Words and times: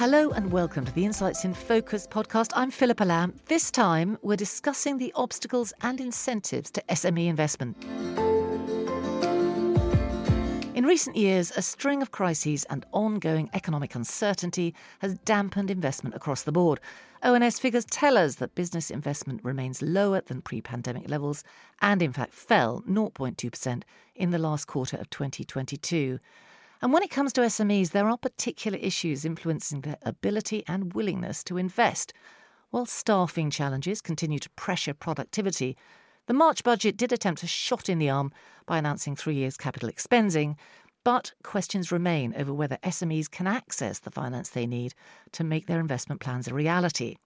Hello 0.00 0.30
and 0.30 0.50
welcome 0.50 0.86
to 0.86 0.92
the 0.94 1.04
Insights 1.04 1.44
in 1.44 1.52
Focus 1.52 2.06
podcast. 2.06 2.52
I'm 2.54 2.70
Philippa 2.70 3.04
Lamb. 3.04 3.34
This 3.48 3.70
time 3.70 4.16
we're 4.22 4.34
discussing 4.34 4.96
the 4.96 5.12
obstacles 5.14 5.74
and 5.82 6.00
incentives 6.00 6.70
to 6.70 6.82
SME 6.88 7.26
investment. 7.26 7.76
In 10.74 10.86
recent 10.86 11.16
years, 11.16 11.52
a 11.54 11.60
string 11.60 12.00
of 12.00 12.12
crises 12.12 12.64
and 12.70 12.86
ongoing 12.92 13.50
economic 13.52 13.94
uncertainty 13.94 14.74
has 15.00 15.18
dampened 15.26 15.70
investment 15.70 16.14
across 16.14 16.44
the 16.44 16.52
board. 16.52 16.80
ONS 17.22 17.58
figures 17.58 17.84
tell 17.84 18.16
us 18.16 18.36
that 18.36 18.54
business 18.54 18.90
investment 18.90 19.44
remains 19.44 19.82
lower 19.82 20.22
than 20.22 20.40
pre 20.40 20.62
pandemic 20.62 21.10
levels 21.10 21.44
and, 21.82 22.00
in 22.00 22.14
fact, 22.14 22.32
fell 22.32 22.82
0.2% 22.88 23.82
in 24.14 24.30
the 24.30 24.38
last 24.38 24.64
quarter 24.64 24.96
of 24.96 25.10
2022. 25.10 26.18
And 26.82 26.92
when 26.92 27.02
it 27.02 27.10
comes 27.10 27.32
to 27.34 27.42
SMEs, 27.42 27.90
there 27.90 28.08
are 28.08 28.16
particular 28.16 28.78
issues 28.78 29.24
influencing 29.24 29.82
their 29.82 29.98
ability 30.02 30.64
and 30.66 30.94
willingness 30.94 31.44
to 31.44 31.58
invest. 31.58 32.14
While 32.70 32.86
staffing 32.86 33.50
challenges 33.50 34.00
continue 34.00 34.38
to 34.38 34.50
pressure 34.50 34.94
productivity, 34.94 35.76
the 36.26 36.34
March 36.34 36.62
budget 36.64 36.96
did 36.96 37.12
attempt 37.12 37.42
a 37.42 37.46
shot 37.46 37.88
in 37.88 37.98
the 37.98 38.08
arm 38.08 38.32
by 38.64 38.78
announcing 38.78 39.14
three 39.14 39.34
years 39.34 39.56
capital 39.56 39.90
expensing, 39.90 40.56
but 41.04 41.32
questions 41.42 41.92
remain 41.92 42.34
over 42.36 42.54
whether 42.54 42.78
SMEs 42.82 43.30
can 43.30 43.46
access 43.46 43.98
the 43.98 44.10
finance 44.10 44.50
they 44.50 44.66
need 44.66 44.94
to 45.32 45.44
make 45.44 45.66
their 45.66 45.80
investment 45.80 46.20
plans 46.20 46.48
a 46.48 46.54
reality. 46.54 47.16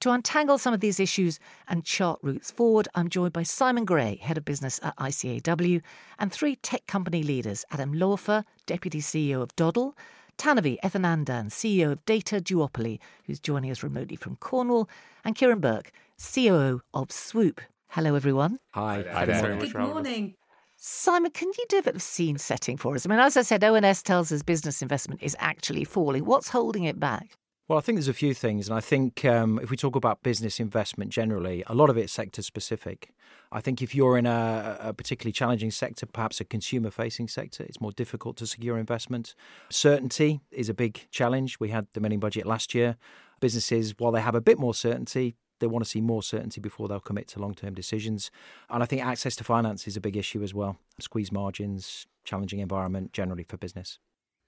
To 0.00 0.10
untangle 0.12 0.56
some 0.56 0.72
of 0.72 0.80
these 0.80 0.98
issues 0.98 1.38
and 1.68 1.84
chart 1.84 2.20
routes 2.22 2.50
forward, 2.50 2.88
I'm 2.94 3.10
joined 3.10 3.34
by 3.34 3.42
Simon 3.42 3.84
Gray, 3.84 4.16
Head 4.16 4.38
of 4.38 4.46
Business 4.46 4.80
at 4.82 4.96
ICAEW, 4.96 5.82
and 6.18 6.32
three 6.32 6.56
tech 6.56 6.86
company 6.86 7.22
leaders 7.22 7.66
Adam 7.70 7.92
Lauffer, 7.92 8.44
Deputy 8.64 9.00
CEO 9.00 9.42
of 9.42 9.54
Doddle, 9.56 9.94
Tanuvi 10.38 10.78
Ethunandan, 10.82 11.50
CEO 11.50 11.92
of 11.92 12.04
Data 12.06 12.36
Duopoly, 12.36 12.98
who's 13.26 13.38
joining 13.38 13.70
us 13.70 13.82
remotely 13.82 14.16
from 14.16 14.36
Cornwall, 14.36 14.88
and 15.22 15.36
Ciaran 15.36 15.60
Burke, 15.60 15.92
COO 16.18 16.80
of 16.94 17.12
Swoop. 17.12 17.60
Hello, 17.88 18.14
everyone. 18.14 18.58
Hi. 18.70 19.04
Hi 19.12 19.26
there. 19.26 19.54
Good 19.56 19.74
morning. 19.74 20.34
Simon, 20.78 21.30
can 21.30 21.48
you 21.58 21.66
do 21.68 21.76
a 21.76 21.82
bit 21.82 21.94
of 21.94 22.00
scene 22.00 22.38
setting 22.38 22.78
for 22.78 22.94
us? 22.94 23.04
I 23.04 23.10
mean, 23.10 23.18
as 23.18 23.36
I 23.36 23.42
said, 23.42 23.62
ONS 23.62 24.02
tells 24.02 24.32
us 24.32 24.42
business 24.42 24.80
investment 24.80 25.22
is 25.22 25.36
actually 25.38 25.84
falling. 25.84 26.24
What's 26.24 26.48
holding 26.48 26.84
it 26.84 26.98
back? 26.98 27.36
Well, 27.70 27.78
I 27.78 27.82
think 27.82 27.98
there's 27.98 28.08
a 28.08 28.12
few 28.12 28.34
things. 28.34 28.66
And 28.66 28.76
I 28.76 28.80
think 28.80 29.24
um, 29.24 29.60
if 29.62 29.70
we 29.70 29.76
talk 29.76 29.94
about 29.94 30.24
business 30.24 30.58
investment 30.58 31.12
generally, 31.12 31.62
a 31.68 31.72
lot 31.72 31.88
of 31.88 31.96
it's 31.96 32.12
sector 32.12 32.42
specific. 32.42 33.14
I 33.52 33.60
think 33.60 33.80
if 33.80 33.94
you're 33.94 34.18
in 34.18 34.26
a, 34.26 34.76
a 34.80 34.92
particularly 34.92 35.30
challenging 35.30 35.70
sector, 35.70 36.04
perhaps 36.06 36.40
a 36.40 36.44
consumer 36.44 36.90
facing 36.90 37.28
sector, 37.28 37.62
it's 37.62 37.80
more 37.80 37.92
difficult 37.92 38.36
to 38.38 38.46
secure 38.48 38.76
investment. 38.76 39.36
Certainty 39.68 40.40
is 40.50 40.68
a 40.68 40.74
big 40.74 41.06
challenge. 41.12 41.60
We 41.60 41.68
had 41.68 41.86
the 41.92 42.00
mini 42.00 42.16
budget 42.16 42.44
last 42.44 42.74
year. 42.74 42.96
Businesses, 43.38 43.94
while 43.98 44.10
they 44.10 44.20
have 44.20 44.34
a 44.34 44.40
bit 44.40 44.58
more 44.58 44.74
certainty, 44.74 45.36
they 45.60 45.68
want 45.68 45.84
to 45.84 45.88
see 45.88 46.00
more 46.00 46.24
certainty 46.24 46.60
before 46.60 46.88
they'll 46.88 46.98
commit 46.98 47.28
to 47.28 47.38
long 47.38 47.54
term 47.54 47.74
decisions. 47.74 48.32
And 48.68 48.82
I 48.82 48.86
think 48.86 49.06
access 49.06 49.36
to 49.36 49.44
finance 49.44 49.86
is 49.86 49.96
a 49.96 50.00
big 50.00 50.16
issue 50.16 50.42
as 50.42 50.52
well. 50.52 50.76
Squeeze 50.98 51.30
margins, 51.30 52.08
challenging 52.24 52.58
environment 52.58 53.12
generally 53.12 53.44
for 53.44 53.58
business. 53.58 54.00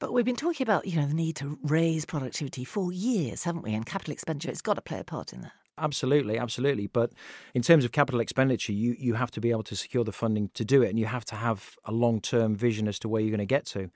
But 0.02 0.12
we've 0.12 0.24
been 0.24 0.34
talking 0.34 0.64
about, 0.64 0.84
you 0.84 0.96
know, 0.96 1.06
the 1.06 1.14
need 1.14 1.36
to 1.36 1.60
raise 1.62 2.04
productivity 2.04 2.64
for 2.64 2.90
years, 2.92 3.44
haven't 3.44 3.62
we? 3.62 3.72
And 3.72 3.86
capital 3.86 4.12
expenditure 4.12 4.48
has 4.48 4.60
got 4.60 4.74
to 4.74 4.80
play 4.80 4.98
a 4.98 5.04
part 5.04 5.32
in 5.32 5.42
that. 5.42 5.52
Absolutely, 5.78 6.38
absolutely. 6.38 6.88
But 6.88 7.12
in 7.54 7.62
terms 7.62 7.84
of 7.84 7.92
capital 7.92 8.18
expenditure, 8.18 8.72
you, 8.72 8.96
you 8.98 9.14
have 9.14 9.30
to 9.30 9.40
be 9.40 9.52
able 9.52 9.62
to 9.62 9.76
secure 9.76 10.02
the 10.02 10.10
funding 10.10 10.50
to 10.54 10.64
do 10.64 10.82
it, 10.82 10.90
and 10.90 10.98
you 10.98 11.06
have 11.06 11.24
to 11.26 11.36
have 11.36 11.78
a 11.84 11.92
long 11.92 12.20
term 12.20 12.56
vision 12.56 12.88
as 12.88 12.98
to 12.98 13.08
where 13.08 13.22
you're 13.22 13.30
going 13.30 13.38
to 13.38 13.46
get 13.46 13.64
to. 13.66 13.92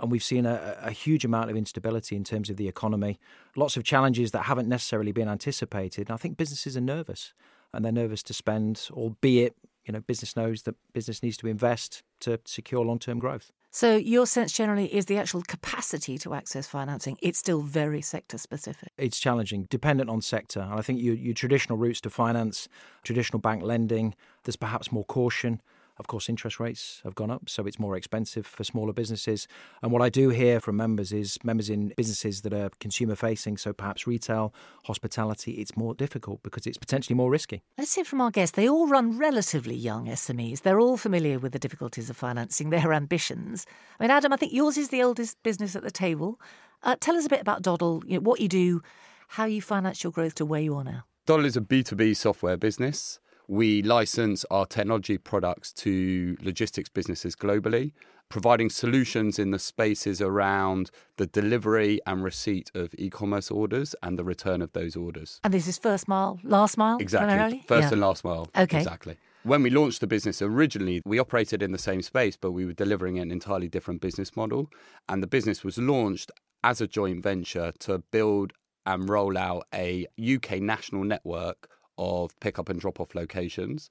And 0.00 0.12
we've 0.12 0.22
seen 0.22 0.46
a, 0.46 0.76
a, 0.80 0.92
huge 0.92 1.24
amount 1.24 1.50
of 1.50 1.56
instability 1.56 2.14
in 2.14 2.22
terms 2.22 2.50
of 2.50 2.56
the 2.56 2.68
economy, 2.68 3.18
lots 3.56 3.76
of 3.76 3.82
challenges 3.82 4.30
that 4.30 4.44
haven't 4.44 4.68
necessarily 4.68 5.10
been 5.10 5.28
anticipated. 5.28 6.08
And 6.08 6.14
I 6.14 6.18
think 6.18 6.36
businesses 6.36 6.76
are 6.76 6.80
nervous, 6.80 7.32
and 7.74 7.84
they're 7.84 7.90
nervous 7.90 8.22
to 8.24 8.32
spend, 8.32 8.88
albeit 8.92 9.56
you 9.88 9.92
know, 9.92 10.00
business 10.00 10.36
knows 10.36 10.62
that 10.62 10.76
business 10.92 11.20
needs 11.20 11.38
to 11.38 11.48
invest 11.48 12.04
to 12.20 12.38
secure 12.44 12.84
long 12.84 13.00
term 13.00 13.18
growth. 13.18 13.50
So, 13.70 13.96
your 13.96 14.26
sense 14.26 14.52
generally 14.52 14.92
is 14.94 15.06
the 15.06 15.18
actual 15.18 15.42
capacity 15.42 16.16
to 16.18 16.32
access 16.34 16.66
financing, 16.66 17.18
it's 17.20 17.38
still 17.38 17.60
very 17.60 18.00
sector 18.00 18.38
specific. 18.38 18.92
It's 18.96 19.20
challenging, 19.20 19.64
dependent 19.64 20.08
on 20.08 20.22
sector. 20.22 20.60
And 20.60 20.74
I 20.74 20.80
think 20.80 21.00
your, 21.02 21.14
your 21.14 21.34
traditional 21.34 21.76
routes 21.76 22.00
to 22.02 22.10
finance, 22.10 22.68
traditional 23.02 23.40
bank 23.40 23.62
lending, 23.62 24.14
there's 24.44 24.56
perhaps 24.56 24.90
more 24.90 25.04
caution. 25.04 25.60
Of 25.98 26.06
course, 26.06 26.28
interest 26.28 26.60
rates 26.60 27.00
have 27.04 27.14
gone 27.14 27.30
up, 27.30 27.48
so 27.48 27.66
it's 27.66 27.78
more 27.78 27.96
expensive 27.96 28.46
for 28.46 28.62
smaller 28.62 28.92
businesses. 28.92 29.48
And 29.82 29.90
what 29.90 30.00
I 30.00 30.08
do 30.08 30.28
hear 30.28 30.60
from 30.60 30.76
members 30.76 31.12
is 31.12 31.38
members 31.42 31.68
in 31.68 31.92
businesses 31.96 32.42
that 32.42 32.52
are 32.52 32.70
consumer 32.78 33.16
facing, 33.16 33.56
so 33.56 33.72
perhaps 33.72 34.06
retail, 34.06 34.54
hospitality, 34.84 35.52
it's 35.52 35.76
more 35.76 35.94
difficult 35.94 36.42
because 36.42 36.66
it's 36.66 36.78
potentially 36.78 37.14
more 37.16 37.30
risky. 37.30 37.62
Let's 37.76 37.94
hear 37.94 38.04
from 38.04 38.20
our 38.20 38.30
guests. 38.30 38.54
They 38.54 38.68
all 38.68 38.86
run 38.86 39.18
relatively 39.18 39.74
young 39.74 40.06
SMEs. 40.06 40.62
They're 40.62 40.80
all 40.80 40.96
familiar 40.96 41.38
with 41.38 41.52
the 41.52 41.58
difficulties 41.58 42.08
of 42.08 42.16
financing 42.16 42.70
their 42.70 42.92
ambitions. 42.92 43.66
I 43.98 44.04
mean, 44.04 44.10
Adam, 44.10 44.32
I 44.32 44.36
think 44.36 44.52
yours 44.52 44.76
is 44.76 44.90
the 44.90 45.02
oldest 45.02 45.42
business 45.42 45.74
at 45.74 45.82
the 45.82 45.90
table. 45.90 46.40
Uh, 46.82 46.96
tell 47.00 47.16
us 47.16 47.26
a 47.26 47.28
bit 47.28 47.40
about 47.40 47.62
Doddle, 47.62 48.02
you 48.06 48.14
know, 48.14 48.20
what 48.20 48.40
you 48.40 48.48
do, 48.48 48.80
how 49.28 49.46
you 49.46 49.60
finance 49.60 50.04
your 50.04 50.12
growth 50.12 50.36
to 50.36 50.44
where 50.44 50.60
you 50.60 50.74
are 50.76 50.84
now. 50.84 51.04
Doddle 51.26 51.44
is 51.44 51.56
a 51.56 51.60
B2B 51.60 52.16
software 52.16 52.56
business. 52.56 53.20
We 53.50 53.80
license 53.80 54.44
our 54.50 54.66
technology 54.66 55.16
products 55.16 55.72
to 55.74 56.36
logistics 56.42 56.90
businesses 56.90 57.34
globally, 57.34 57.92
providing 58.28 58.68
solutions 58.68 59.38
in 59.38 59.52
the 59.52 59.58
spaces 59.58 60.20
around 60.20 60.90
the 61.16 61.26
delivery 61.26 61.98
and 62.06 62.22
receipt 62.22 62.70
of 62.74 62.94
e 62.98 63.08
commerce 63.08 63.50
orders 63.50 63.94
and 64.02 64.18
the 64.18 64.24
return 64.24 64.60
of 64.60 64.74
those 64.74 64.96
orders. 64.96 65.40
And 65.44 65.54
this 65.54 65.66
is 65.66 65.78
first 65.78 66.08
mile, 66.08 66.38
last 66.42 66.76
mile? 66.76 66.98
Exactly. 66.98 67.26
Primarily? 67.26 67.64
First 67.66 67.86
yeah. 67.86 67.92
and 67.92 68.00
last 68.02 68.22
mile. 68.22 68.50
Okay. 68.54 68.76
Exactly. 68.76 69.16
When 69.44 69.62
we 69.62 69.70
launched 69.70 70.02
the 70.02 70.06
business 70.06 70.42
originally, 70.42 71.00
we 71.06 71.18
operated 71.18 71.62
in 71.62 71.72
the 71.72 71.78
same 71.78 72.02
space, 72.02 72.36
but 72.36 72.52
we 72.52 72.66
were 72.66 72.74
delivering 72.74 73.18
an 73.18 73.30
entirely 73.30 73.68
different 73.68 74.02
business 74.02 74.36
model. 74.36 74.68
And 75.08 75.22
the 75.22 75.26
business 75.26 75.64
was 75.64 75.78
launched 75.78 76.30
as 76.62 76.82
a 76.82 76.86
joint 76.86 77.22
venture 77.22 77.72
to 77.78 78.00
build 78.10 78.52
and 78.84 79.08
roll 79.08 79.38
out 79.38 79.64
a 79.74 80.06
UK 80.20 80.60
national 80.60 81.04
network 81.04 81.70
of 81.98 82.38
pickup 82.40 82.68
and 82.68 82.80
drop 82.80 83.00
off 83.00 83.14
locations. 83.14 83.90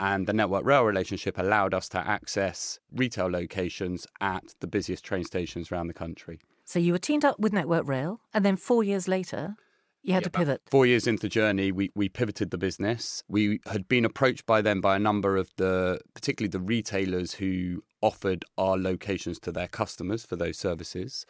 And 0.00 0.26
the 0.26 0.32
Network 0.32 0.64
Rail 0.64 0.82
relationship 0.82 1.38
allowed 1.38 1.74
us 1.74 1.88
to 1.90 1.98
access 1.98 2.80
retail 2.90 3.26
locations 3.26 4.06
at 4.20 4.42
the 4.60 4.66
busiest 4.66 5.04
train 5.04 5.24
stations 5.24 5.70
around 5.70 5.86
the 5.86 5.94
country. 5.94 6.40
So 6.64 6.78
you 6.78 6.92
were 6.92 6.98
teamed 6.98 7.24
up 7.24 7.38
with 7.38 7.52
Network 7.52 7.86
Rail, 7.86 8.20
and 8.32 8.44
then 8.44 8.56
four 8.56 8.82
years 8.82 9.06
later, 9.06 9.56
you 10.02 10.14
had 10.14 10.22
Yeah, 10.22 10.24
to 10.24 10.30
pivot. 10.30 10.62
Four 10.70 10.86
years 10.86 11.06
into 11.06 11.22
the 11.22 11.28
journey, 11.28 11.70
we, 11.70 11.90
we 11.94 12.08
pivoted 12.08 12.50
the 12.50 12.58
business. 12.58 13.22
We 13.28 13.60
had 13.66 13.86
been 13.86 14.04
approached 14.04 14.46
by 14.46 14.60
them 14.60 14.80
by 14.80 14.96
a 14.96 14.98
number 14.98 15.36
of 15.36 15.50
the, 15.56 16.00
particularly 16.14 16.50
the 16.50 16.58
retailers 16.60 17.34
who 17.34 17.84
offered 18.00 18.44
our 18.58 18.76
locations 18.76 19.38
to 19.40 19.52
their 19.52 19.68
customers 19.68 20.24
for 20.24 20.34
those 20.34 20.58
services. 20.58 21.24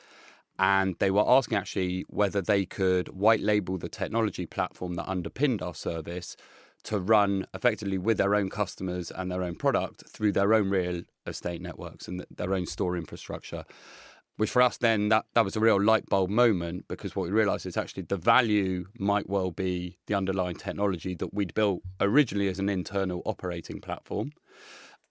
And 0.58 0.96
they 0.98 1.10
were 1.10 1.28
asking 1.28 1.58
actually 1.58 2.04
whether 2.08 2.40
they 2.40 2.64
could 2.64 3.08
white 3.08 3.40
label 3.40 3.78
the 3.78 3.88
technology 3.88 4.46
platform 4.46 4.94
that 4.94 5.08
underpinned 5.08 5.62
our 5.62 5.74
service 5.74 6.36
to 6.84 6.98
run 6.98 7.46
effectively 7.54 7.98
with 7.98 8.18
their 8.18 8.34
own 8.34 8.50
customers 8.50 9.10
and 9.10 9.30
their 9.30 9.42
own 9.42 9.54
product 9.54 10.04
through 10.08 10.32
their 10.32 10.52
own 10.52 10.68
real 10.68 11.02
estate 11.26 11.60
networks 11.62 12.08
and 12.08 12.24
their 12.30 12.54
own 12.54 12.66
store 12.66 12.96
infrastructure 12.96 13.64
which 14.36 14.50
for 14.50 14.62
us 14.62 14.78
then 14.78 15.08
that, 15.08 15.24
that 15.34 15.44
was 15.44 15.56
a 15.56 15.60
real 15.60 15.80
light 15.80 16.06
bulb 16.06 16.30
moment 16.30 16.86
because 16.88 17.14
what 17.14 17.24
we 17.24 17.30
realized 17.30 17.66
is 17.66 17.76
actually 17.76 18.02
the 18.02 18.16
value 18.16 18.86
might 18.98 19.28
well 19.28 19.50
be 19.50 19.98
the 20.06 20.14
underlying 20.14 20.56
technology 20.56 21.14
that 21.14 21.32
we'd 21.34 21.54
built 21.54 21.82
originally 22.00 22.48
as 22.48 22.58
an 22.58 22.69
internal 22.69 23.22
operating 23.24 23.80
platform 23.80 24.32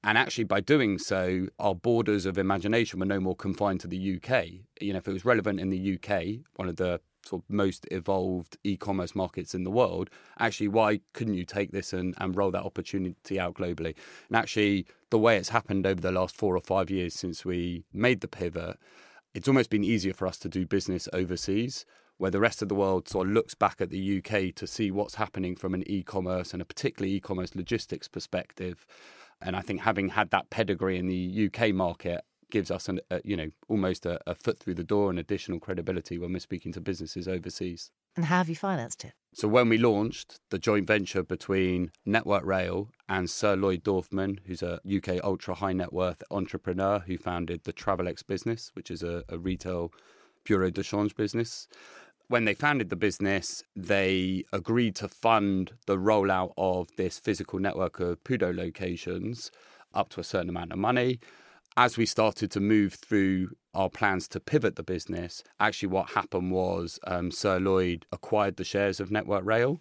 and 0.03 0.17
actually 0.17 0.43
by 0.43 0.59
doing 0.59 0.97
so 0.97 1.47
our 1.59 1.75
borders 1.75 2.25
of 2.25 2.37
imagination 2.37 2.99
were 2.99 3.05
no 3.05 3.19
more 3.19 3.35
confined 3.35 3.79
to 3.79 3.87
the 3.87 4.15
uk 4.15 4.45
you 4.79 4.93
know 4.93 4.97
if 4.97 5.07
it 5.07 5.13
was 5.13 5.25
relevant 5.25 5.59
in 5.59 5.69
the 5.69 5.95
uk 5.95 6.23
one 6.55 6.67
of 6.67 6.75
the 6.77 6.99
sort 7.25 7.43
of 7.43 7.53
most 7.53 7.87
evolved 7.91 8.57
e-commerce 8.63 9.13
markets 9.15 9.53
in 9.53 9.63
the 9.63 9.71
world 9.71 10.09
actually 10.39 10.67
why 10.67 10.99
couldn't 11.13 11.35
you 11.35 11.45
take 11.45 11.71
this 11.71 11.93
and, 11.93 12.15
and 12.17 12.35
roll 12.35 12.51
that 12.51 12.63
opportunity 12.63 13.39
out 13.39 13.53
globally? 13.53 13.95
And 14.27 14.37
actually 14.37 14.87
the 15.11 15.19
way 15.19 15.37
it's 15.37 15.49
happened 15.49 15.85
over 15.85 16.01
the 16.01 16.11
last 16.11 16.35
four 16.35 16.55
or 16.55 16.61
five 16.61 16.89
years 16.89 17.13
since 17.13 17.45
we 17.45 17.83
made 17.93 18.21
the 18.21 18.27
pivot 18.27 18.77
it's 19.33 19.47
almost 19.47 19.69
been 19.69 19.83
easier 19.83 20.13
for 20.13 20.27
us 20.27 20.37
to 20.39 20.49
do 20.49 20.65
business 20.65 21.07
overseas 21.13 21.85
where 22.17 22.31
the 22.31 22.39
rest 22.39 22.61
of 22.61 22.69
the 22.69 22.75
world 22.75 23.07
sort 23.07 23.27
of 23.27 23.33
looks 23.33 23.55
back 23.55 23.81
at 23.81 23.89
the 23.89 24.17
UK 24.17 24.53
to 24.53 24.67
see 24.67 24.91
what's 24.91 25.15
happening 25.15 25.55
from 25.55 25.73
an 25.73 25.83
e-commerce 25.87 26.53
and 26.53 26.61
a 26.61 26.65
particularly 26.65 27.15
e-commerce 27.15 27.55
logistics 27.55 28.07
perspective 28.07 28.85
and 29.41 29.55
I 29.55 29.61
think 29.61 29.81
having 29.81 30.09
had 30.09 30.29
that 30.31 30.49
pedigree 30.49 30.97
in 30.97 31.07
the 31.07 31.49
UK 31.51 31.73
market 31.73 32.21
gives 32.51 32.69
us 32.69 32.87
an, 32.89 32.99
a, 33.09 33.21
you 33.23 33.35
know 33.35 33.49
almost 33.67 34.05
a, 34.05 34.19
a 34.29 34.35
foot 34.35 34.59
through 34.59 34.75
the 34.75 34.83
door 34.83 35.09
and 35.09 35.17
additional 35.17 35.59
credibility 35.59 36.17
when 36.17 36.33
we're 36.33 36.39
speaking 36.39 36.71
to 36.73 36.81
businesses 36.81 37.27
overseas. 37.27 37.91
And 38.15 38.25
how 38.25 38.37
have 38.37 38.49
you 38.49 38.55
financed 38.55 39.05
it? 39.05 39.13
So 39.33 39.47
when 39.47 39.69
we 39.69 39.77
launched 39.77 40.41
the 40.49 40.59
joint 40.59 40.85
venture 40.85 41.23
between 41.23 41.91
Network 42.05 42.45
Rail 42.45 42.89
and 43.07 43.29
Sir 43.29 43.55
Lloyd 43.55 43.83
Dorfman, 43.83 44.39
who's 44.45 44.61
a 44.61 44.81
UK 44.85 45.23
ultra 45.23 45.55
high 45.55 45.71
net 45.71 45.93
worth 45.93 46.21
entrepreneur 46.29 46.99
who 46.99 47.17
founded 47.17 47.63
the 47.63 47.71
Travelex 47.71 48.27
business, 48.27 48.71
which 48.73 48.91
is 48.91 49.01
a, 49.01 49.23
a 49.29 49.37
retail 49.37 49.93
bureau 50.43 50.69
de 50.69 50.83
change 50.83 51.15
business, 51.15 51.67
when 52.31 52.45
they 52.45 52.53
founded 52.53 52.89
the 52.89 52.95
business, 52.95 53.61
they 53.75 54.45
agreed 54.53 54.95
to 54.95 55.07
fund 55.09 55.73
the 55.85 55.97
rollout 55.97 56.53
of 56.57 56.89
this 56.95 57.19
physical 57.19 57.59
network 57.59 57.99
of 57.99 58.23
PUDO 58.23 58.55
locations 58.55 59.51
up 59.93 60.07
to 60.09 60.21
a 60.21 60.23
certain 60.23 60.47
amount 60.47 60.71
of 60.71 60.79
money. 60.79 61.19
As 61.75 61.97
we 61.97 62.05
started 62.05 62.49
to 62.51 62.61
move 62.61 62.93
through 62.93 63.49
our 63.73 63.89
plans 63.89 64.29
to 64.29 64.39
pivot 64.39 64.77
the 64.77 64.83
business, 64.83 65.43
actually, 65.59 65.89
what 65.89 66.11
happened 66.11 66.51
was 66.51 66.99
um, 67.05 67.31
Sir 67.31 67.59
Lloyd 67.59 68.05
acquired 68.13 68.55
the 68.55 68.63
shares 68.63 69.01
of 69.01 69.11
Network 69.11 69.45
Rail. 69.45 69.79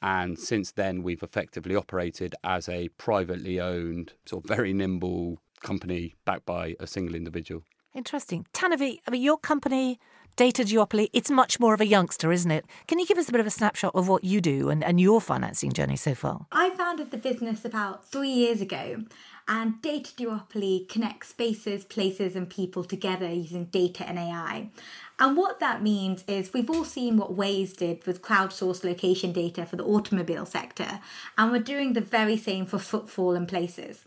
And 0.00 0.38
since 0.38 0.70
then, 0.70 1.02
we've 1.02 1.24
effectively 1.24 1.74
operated 1.74 2.36
as 2.44 2.68
a 2.68 2.88
privately 2.90 3.60
owned, 3.60 4.12
sort 4.24 4.44
of 4.44 4.48
very 4.48 4.72
nimble 4.72 5.40
company 5.60 6.14
backed 6.24 6.46
by 6.46 6.76
a 6.78 6.86
single 6.86 7.16
individual. 7.16 7.64
Interesting. 7.92 8.46
Tanuvi, 8.52 8.98
I 9.04 9.10
mean, 9.10 9.22
your 9.22 9.38
company 9.38 9.98
Data 10.36 10.62
Duopoly, 10.62 11.08
it's 11.12 11.30
much 11.30 11.58
more 11.58 11.74
of 11.74 11.80
a 11.80 11.86
youngster, 11.86 12.30
isn't 12.30 12.50
it? 12.50 12.64
Can 12.86 12.98
you 12.98 13.06
give 13.06 13.18
us 13.18 13.28
a 13.28 13.32
bit 13.32 13.40
of 13.40 13.46
a 13.46 13.50
snapshot 13.50 13.94
of 13.94 14.06
what 14.08 14.22
you 14.22 14.40
do 14.40 14.70
and, 14.70 14.84
and 14.84 15.00
your 15.00 15.20
financing 15.20 15.72
journey 15.72 15.96
so 15.96 16.14
far? 16.14 16.46
I 16.52 16.70
founded 16.70 17.10
the 17.10 17.16
business 17.16 17.64
about 17.64 18.04
three 18.04 18.30
years 18.30 18.60
ago, 18.60 19.04
and 19.48 19.82
Data 19.82 20.12
Duopoly 20.14 20.88
connects 20.88 21.28
spaces, 21.28 21.84
places, 21.84 22.36
and 22.36 22.48
people 22.48 22.84
together 22.84 23.28
using 23.28 23.64
data 23.64 24.08
and 24.08 24.18
AI. 24.18 24.70
And 25.18 25.36
what 25.36 25.58
that 25.58 25.82
means 25.82 26.22
is 26.28 26.52
we've 26.52 26.70
all 26.70 26.84
seen 26.84 27.16
what 27.16 27.36
Waze 27.36 27.76
did 27.76 28.06
with 28.06 28.22
crowdsourced 28.22 28.84
location 28.84 29.32
data 29.32 29.66
for 29.66 29.76
the 29.76 29.84
automobile 29.84 30.46
sector, 30.46 31.00
and 31.36 31.50
we're 31.50 31.58
doing 31.58 31.94
the 31.94 32.00
very 32.00 32.36
same 32.36 32.66
for 32.66 32.78
footfall 32.78 33.34
and 33.34 33.48
places. 33.48 34.04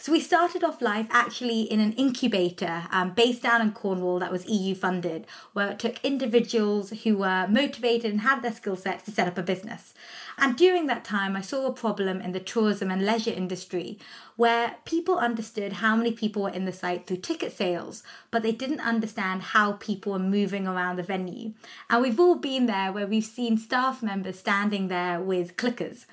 So 0.00 0.12
we 0.12 0.20
started 0.20 0.62
off 0.62 0.80
life 0.80 1.08
actually 1.10 1.62
in 1.62 1.80
an 1.80 1.92
incubator 1.94 2.84
um, 2.92 3.14
based 3.14 3.42
down 3.42 3.60
in 3.60 3.72
Cornwall 3.72 4.20
that 4.20 4.30
was 4.30 4.48
EU 4.48 4.76
funded, 4.76 5.26
where 5.54 5.72
it 5.72 5.80
took 5.80 5.98
individuals 6.04 6.90
who 7.02 7.16
were 7.16 7.48
motivated 7.48 8.12
and 8.12 8.20
had 8.20 8.40
their 8.40 8.52
skill 8.52 8.76
sets 8.76 9.04
to 9.06 9.10
set 9.10 9.26
up 9.26 9.36
a 9.36 9.42
business. 9.42 9.94
And 10.40 10.56
during 10.56 10.86
that 10.86 11.04
time, 11.04 11.34
I 11.34 11.40
saw 11.40 11.66
a 11.66 11.72
problem 11.72 12.20
in 12.20 12.30
the 12.30 12.38
tourism 12.38 12.92
and 12.92 13.04
leisure 13.04 13.32
industry 13.32 13.98
where 14.36 14.76
people 14.84 15.18
understood 15.18 15.72
how 15.74 15.96
many 15.96 16.12
people 16.12 16.42
were 16.42 16.50
in 16.50 16.64
the 16.64 16.72
site 16.72 17.08
through 17.08 17.16
ticket 17.16 17.50
sales, 17.50 18.04
but 18.30 18.44
they 18.44 18.52
didn't 18.52 18.78
understand 18.78 19.42
how 19.42 19.72
people 19.72 20.12
were 20.12 20.20
moving 20.20 20.68
around 20.68 20.94
the 20.94 21.02
venue. 21.02 21.54
And 21.90 22.02
we've 22.02 22.20
all 22.20 22.36
been 22.36 22.66
there 22.66 22.92
where 22.92 23.08
we've 23.08 23.24
seen 23.24 23.58
staff 23.58 24.00
members 24.00 24.38
standing 24.38 24.86
there 24.86 25.20
with 25.20 25.56
clickers. 25.56 26.06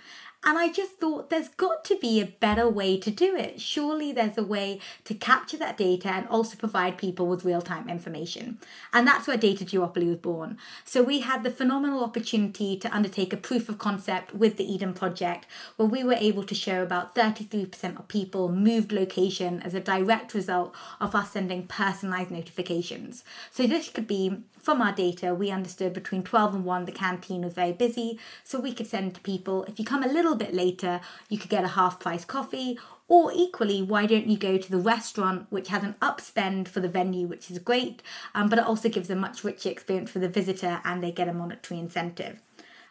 And 0.46 0.60
I 0.60 0.72
just 0.72 1.00
thought 1.00 1.32
there's 1.32 1.50
got 1.50 1.84
to 1.86 1.98
be 1.98 2.22
a 2.22 2.26
better 2.26 2.70
way 2.70 3.00
to 3.00 3.10
do 3.10 3.36
it. 3.36 3.60
Surely 3.60 4.12
there's 4.12 4.38
a 4.38 4.44
way 4.44 4.80
to 5.06 5.16
capture 5.16 5.58
that 5.58 5.76
data 5.76 6.10
and 6.10 6.28
also 6.28 6.56
provide 6.56 7.00
people 7.00 7.26
with 7.26 7.44
real 7.44 7.64
time 7.64 7.90
information. 7.90 8.60
And 8.94 9.08
that's 9.08 9.28
where 9.28 9.38
Data 9.38 9.66
Duopoly 9.66 10.08
was 10.08 10.18
born. 10.18 10.60
So 10.84 11.02
we 11.02 11.22
had 11.22 11.44
the 11.44 11.50
phenomenal 11.50 12.04
opportunity 12.04 12.78
to 12.78 12.96
undertake 12.96 13.34
a 13.34 13.38
proof 13.38 13.70
of 13.70 13.80
concept 13.80 14.36
with 14.36 14.58
the 14.58 14.72
Eden 14.72 14.94
project, 14.94 15.48
where 15.78 15.88
we 15.88 16.04
were 16.04 16.14
able 16.14 16.44
to 16.44 16.54
show 16.54 16.84
about 16.84 17.16
33% 17.16 18.00
of 18.00 18.08
people 18.08 18.50
moved 18.50 18.92
location 18.92 19.62
as 19.64 19.74
a 19.74 19.80
direct 19.80 20.36
result 20.36 20.76
of 21.02 21.16
us 21.16 21.32
sending 21.32 21.66
personalized 21.66 22.30
notifications. 22.30 23.24
So 23.50 23.66
this 23.66 23.90
could 23.90 24.08
be 24.08 24.44
from 24.66 24.82
our 24.82 24.92
data, 24.92 25.36
we 25.36 25.52
understood 25.52 25.94
between 25.94 26.24
12 26.24 26.56
and 26.56 26.66
1 26.66 26.86
the 26.86 26.92
canteen 26.92 27.44
was 27.44 27.54
very 27.54 27.72
busy, 27.72 28.20
so 28.44 28.60
we 28.60 28.74
could 28.74 28.88
send 28.88 29.14
to 29.14 29.22
people 29.22 29.64
if 29.66 29.78
you 29.78 29.86
come 29.86 30.04
a 30.04 30.12
little 30.12 30.36
bit 30.36 30.56
later, 30.56 31.02
you 31.30 31.38
could 31.38 31.52
get 31.52 31.64
a 31.64 31.70
half 31.70 32.00
price 32.00 32.26
coffee. 32.26 32.80
Or 33.08 33.32
equally, 33.32 33.84
why 33.84 34.08
don't 34.08 34.26
you 34.26 34.36
go 34.36 34.58
to 34.58 34.72
the 34.72 34.80
restaurant, 34.80 35.46
which 35.52 35.68
has 35.68 35.84
an 35.84 35.94
upspend 36.02 36.68
for 36.68 36.80
the 36.80 36.90
venue, 36.90 37.28
which 37.28 37.52
is 37.52 37.60
great, 37.60 38.02
um, 38.34 38.50
but 38.50 38.58
it 38.58 38.66
also 38.66 38.90
gives 38.90 39.12
a 39.12 39.16
much 39.16 39.44
richer 39.44 39.70
experience 39.70 40.10
for 40.10 40.18
the 40.18 40.28
visitor 40.28 40.82
and 40.84 41.04
they 41.04 41.12
get 41.12 41.28
a 41.28 41.34
monetary 41.34 41.80
incentive. 41.80 42.42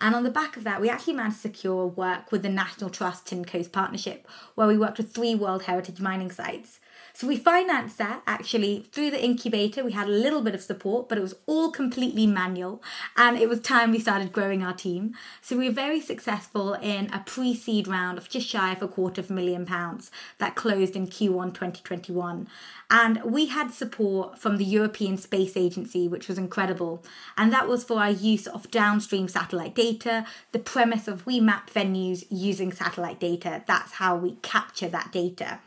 And 0.01 0.15
on 0.15 0.23
the 0.23 0.31
back 0.31 0.57
of 0.57 0.63
that, 0.63 0.81
we 0.81 0.89
actually 0.89 1.15
managed 1.15 1.37
to 1.37 1.43
secure 1.43 1.87
work 1.87 2.31
with 2.31 2.43
the 2.43 2.49
National 2.49 2.91
Trust 2.91 3.27
Tin 3.27 3.45
Coast 3.45 3.73
Partnership, 3.73 4.29
where 4.55 4.69
we 4.69 4.79
worked 4.79 4.99
with 4.99 5.13
three 5.13 5.35
World 5.35 5.65
Heritage 5.65 6.01
mining 6.01 6.31
sites. 6.31 6.79
So 7.17 7.29
we 7.29 7.37
financed 7.37 7.97
that 7.99 8.23
actually 8.27 8.89
through 8.91 9.13
the 9.13 9.25
incubator. 9.25 9.85
We 9.85 9.93
had 9.93 10.09
a 10.09 10.11
little 10.11 10.43
bit 10.43 10.53
of 10.53 10.61
support, 10.61 11.09
but 11.09 11.17
it 11.17 11.21
was 11.21 11.37
all 11.47 11.71
completely 11.71 12.27
manual. 12.27 12.83
And 13.17 13.39
it 13.39 13.49
was 13.49 13.61
time 13.61 13.93
we 13.93 14.01
started 14.01 14.33
growing 14.33 14.65
our 14.65 14.73
team. 14.73 15.15
So 15.41 15.57
we 15.57 15.69
were 15.69 15.75
very 15.75 16.01
successful 16.01 16.75
in 16.75 17.13
a 17.13 17.23
pre 17.25 17.55
seed 17.55 17.87
round 17.87 18.19
of 18.19 18.29
just 18.29 18.49
shy 18.49 18.73
of 18.73 18.83
a 18.83 18.89
quarter 18.89 19.21
of 19.21 19.31
a 19.31 19.33
million 19.33 19.65
pounds 19.65 20.11
that 20.39 20.57
closed 20.57 20.97
in 20.97 21.07
Q1 21.07 21.55
2021. 21.55 22.49
And 22.91 23.23
we 23.23 23.47
had 23.47 23.71
support 23.71 24.37
from 24.41 24.57
the 24.57 24.65
European 24.65 25.17
Space 25.17 25.57
Agency, 25.57 26.09
which 26.09 26.27
was 26.27 26.37
incredible. 26.37 27.05
And 27.37 27.53
that 27.53 27.69
was 27.69 27.85
for 27.85 28.01
our 28.01 28.11
use 28.11 28.49
of 28.49 28.73
downstream 28.73 29.29
satellite 29.29 29.77
data. 29.77 30.27
The 30.51 30.59
premise 30.59 31.07
of 31.07 31.25
we 31.27 31.39
map 31.39 31.71
venues 31.71 32.25
using 32.29 32.73
satellite 32.73 33.21
data. 33.21 33.63
That's 33.69 33.93
how 33.93 34.17
we 34.17 34.33
capture 34.43 34.89
that 34.89 35.13
data. 35.13 35.61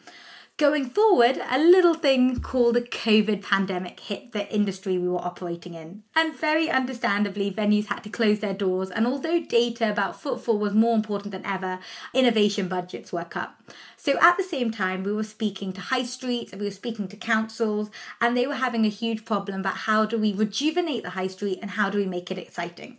Going 0.58 0.90
forward, 0.90 1.40
a 1.52 1.60
little 1.60 1.94
thing 1.94 2.40
called 2.40 2.74
the 2.74 2.82
COVID 2.82 3.44
pandemic 3.44 4.00
hit 4.00 4.32
the 4.32 4.52
industry 4.52 4.98
we 4.98 5.08
were 5.08 5.24
operating 5.24 5.76
in. 5.76 6.02
And 6.16 6.36
very 6.36 6.68
understandably, 6.68 7.52
venues 7.52 7.86
had 7.86 8.00
to 8.06 8.10
close 8.10 8.40
their 8.40 8.56
doors. 8.56 8.90
And 8.90 9.06
although 9.06 9.40
data 9.40 9.88
about 9.92 10.20
footfall 10.20 10.58
was 10.58 10.74
more 10.74 10.96
important 10.96 11.32
than 11.32 11.46
ever, 11.46 11.78
innovation 12.12 12.68
budgets 12.68 13.14
were 13.14 13.24
cut. 13.24 13.54
So 13.98 14.18
at 14.20 14.36
the 14.38 14.44
same 14.44 14.72
time, 14.72 15.04
we 15.04 15.14
were 15.14 15.24
speaking 15.24 15.74
to 15.74 15.82
high 15.82 16.02
streets 16.02 16.52
and 16.52 16.60
we 16.60 16.66
were 16.66 16.72
speaking 16.72 17.08
to 17.10 17.16
councils, 17.16 17.92
and 18.20 18.36
they 18.36 18.48
were 18.48 18.56
having 18.56 18.84
a 18.84 18.90
huge 18.90 19.26
problem 19.26 19.60
about 19.60 19.78
how 19.78 20.08
do 20.08 20.18
we 20.18 20.34
rejuvenate 20.34 21.04
the 21.04 21.12
high 21.12 21.28
street 21.28 21.60
and 21.62 21.70
how 21.70 21.92
do 21.92 22.00
we 22.00 22.08
make 22.08 22.32
it 22.32 22.40
exciting. 22.40 22.98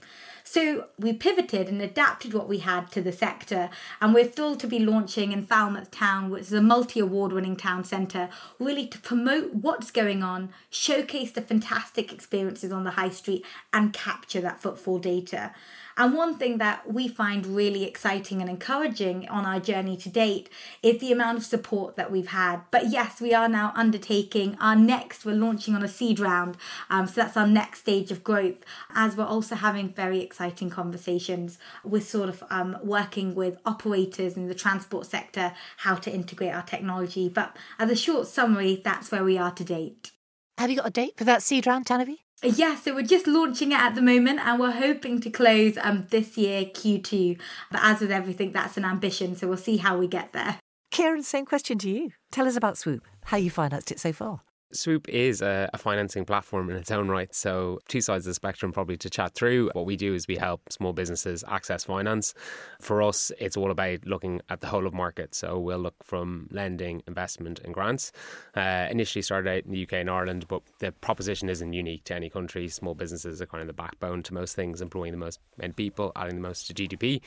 So 0.51 0.87
we 0.99 1.13
pivoted 1.13 1.69
and 1.69 1.83
adapted 1.83 2.33
what 2.33 2.49
we 2.49 2.61
had 2.61 2.91
to 2.93 3.03
the 3.03 3.13
sector, 3.13 3.69
and 4.01 4.15
we're 4.15 4.25
thrilled 4.25 4.61
to 4.61 4.67
be 4.67 4.79
launching 4.79 5.31
in 5.31 5.45
Falmouth 5.45 5.91
Town, 5.91 6.31
which 6.31 6.45
is 6.45 6.55
a 6.55 6.63
multi 6.63 7.01
award 7.01 7.33
winning 7.35 7.55
town 7.55 7.85
centre, 7.85 8.31
really 8.59 8.87
to 8.87 8.99
promote 8.99 9.57
what's 9.57 9.91
going 9.91 10.23
on, 10.23 10.49
showcase 10.71 11.33
the 11.33 11.43
fantastic 11.43 12.15
experiences 12.15 12.73
on 12.73 12.85
the 12.85 12.93
high 12.93 13.11
street, 13.11 13.45
and 13.75 13.93
capture 13.93 14.41
that 14.41 14.59
footfall 14.59 14.99
data. 14.99 15.53
And 15.99 16.15
one 16.15 16.37
thing 16.37 16.59
that 16.59 16.91
we 16.91 17.09
find 17.09 17.45
really 17.45 17.83
exciting 17.83 18.41
and 18.41 18.49
encouraging 18.49 19.29
on 19.29 19.45
our 19.45 19.59
journey 19.59 19.97
to 19.97 20.09
date 20.09 20.49
is 20.81 21.01
the 21.01 21.11
amount 21.11 21.39
of 21.39 21.45
support 21.45 21.97
that 21.97 22.13
we've 22.13 22.29
had. 22.29 22.61
But 22.71 22.87
yes, 22.87 23.21
we 23.21 23.35
are 23.35 23.49
now 23.49 23.73
undertaking 23.75 24.57
our 24.61 24.77
next, 24.77 25.25
we're 25.25 25.35
launching 25.35 25.75
on 25.75 25.83
a 25.83 25.89
seed 25.89 26.21
round. 26.21 26.57
Um, 26.89 27.09
so 27.09 27.15
that's 27.21 27.37
our 27.37 27.49
next 27.49 27.81
stage 27.81 28.13
of 28.13 28.23
growth, 28.23 28.65
as 28.95 29.17
we're 29.17 29.25
also 29.25 29.57
having 29.57 29.89
very 29.89 30.21
exciting 30.21 30.71
conversations 30.71 31.59
with 31.83 32.09
sort 32.09 32.29
of 32.29 32.45
um, 32.49 32.77
working 32.85 33.35
with 33.35 33.59
operators 33.67 34.37
in 34.37 34.47
the 34.47 34.55
transport 34.55 35.05
sector, 35.07 35.53
how 35.79 35.97
to 35.97 36.15
integrate 36.15 36.55
our 36.55 36.63
technology. 36.63 37.29
But 37.29 37.57
as 37.77 37.91
a 37.91 37.97
short 37.97 38.29
summary, 38.29 38.81
that's 38.85 39.11
where 39.11 39.25
we 39.25 39.37
are 39.37 39.51
to 39.51 39.65
date. 39.65 40.13
Have 40.59 40.71
you 40.71 40.77
got 40.77 40.87
a 40.87 40.91
date 40.91 41.17
for 41.17 41.25
that 41.25 41.43
seed 41.43 41.67
round, 41.67 41.87
Tanuvi? 41.87 42.19
Yeah, 42.43 42.77
so 42.77 42.95
we're 42.95 43.03
just 43.03 43.27
launching 43.27 43.73
it 43.73 43.81
at 43.81 43.95
the 43.97 44.03
moment 44.03 44.39
and 44.41 44.61
we're 44.61 44.71
hoping 44.71 45.21
to 45.21 45.31
close 45.31 45.77
um 45.79 46.07
this 46.11 46.39
year 46.39 46.65
Q2. 46.65 47.39
But 47.71 47.81
as 47.83 48.01
with 48.01 48.13
everything, 48.13 48.53
that's 48.53 48.77
an 48.77 48.85
ambition, 48.85 49.35
so 49.35 49.49
we'll 49.49 49.57
see 49.57 49.79
how 49.79 49.99
we 49.99 50.07
get 50.07 50.33
there. 50.33 50.61
Ciaran, 50.93 51.23
same 51.23 51.45
question 51.45 51.79
to 51.79 51.91
you. 51.91 52.11
Tell 52.31 52.47
us 52.47 52.57
about 52.57 52.79
Swoop, 52.79 53.05
how 53.27 53.37
you 53.37 53.51
financed 53.51 53.91
it 53.91 54.01
so 54.01 54.13
far. 54.13 54.41
Swoop 54.73 55.09
is 55.09 55.41
a, 55.41 55.71
a, 55.73 55.79
financing 55.79 56.27
platform 56.27 56.69
in 56.69 56.77
its 56.77 56.91
own 56.91 57.09
right. 57.09 57.35
So, 57.35 57.79
two 57.89 58.03
sides 58.03 58.27
of 58.27 58.31
the 58.31 58.35
spectrum 58.35 58.71
probably 58.71 58.99
to 58.99 59.09
chat 59.09 59.35
through. 59.35 59.71
What 59.73 59.87
we 59.87 59.97
do 59.97 60.13
is 60.13 60.29
we 60.29 60.37
help 60.37 60.71
small 60.71 60.93
businesses 60.93 61.43
access 61.49 61.85
finance. 61.85 62.35
For 62.79 63.01
us, 63.03 63.33
it's 63.39 63.57
all 63.57 63.71
about 63.71 64.05
looking 64.05 64.43
at 64.51 64.61
the 64.61 64.67
whole 64.67 64.87
of 64.87 64.93
market. 64.93 65.35
So, 65.35 65.59
we'll 65.59 65.79
look 65.79 65.95
from 66.05 66.49
lending, 66.51 67.03
investment, 67.07 67.61
and 67.61 67.73
grants. 67.73 68.13
Uh, 68.55 68.89
initially 68.91 69.23
started 69.23 69.49
out 69.51 69.65
in 69.65 69.73
the 69.73 69.85
UK 69.85 69.95
and 69.95 70.11
Ireland, 70.11 70.47
but 70.49 70.63
the 70.81 70.93
proposition 70.93 71.49
isn't 71.49 71.73
unique 71.73 72.05
to 72.05 72.15
any 72.15 72.29
country. 72.29 72.69
Small 72.69 72.95
businesses 72.95 73.41
are 73.41 73.47
kind 73.47 73.63
of 73.63 73.69
the 73.69 73.73
backbone 73.73 74.23
to 74.25 74.35
most 74.35 74.55
things, 74.55 74.83
employing 74.83 75.13
the 75.13 75.19
most 75.19 75.41
people, 75.77 76.13
adding 76.15 76.35
the 76.35 76.47
most 76.47 76.67
to 76.67 76.75
GDP. 76.75 77.23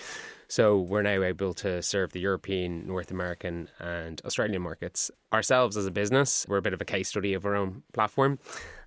So, 0.48 0.80
we're 0.80 1.02
now 1.02 1.24
able 1.24 1.56
to 1.56 1.82
serve 1.82 2.12
the 2.12 2.20
European, 2.20 2.86
North 2.86 3.10
American, 3.10 3.68
and 3.80 4.22
Australian 4.26 4.62
markets. 4.62 5.10
Ourselves 5.34 5.76
as 5.76 5.86
a 5.88 5.92
business, 5.92 6.46
we're 6.48 6.58
a 6.58 6.62
bit 6.62 6.74
of 6.74 6.82
a 6.82 6.86
case 6.86 7.08
study 7.08 7.31
of 7.34 7.46
our 7.46 7.56
own 7.56 7.84
platform. 7.94 8.40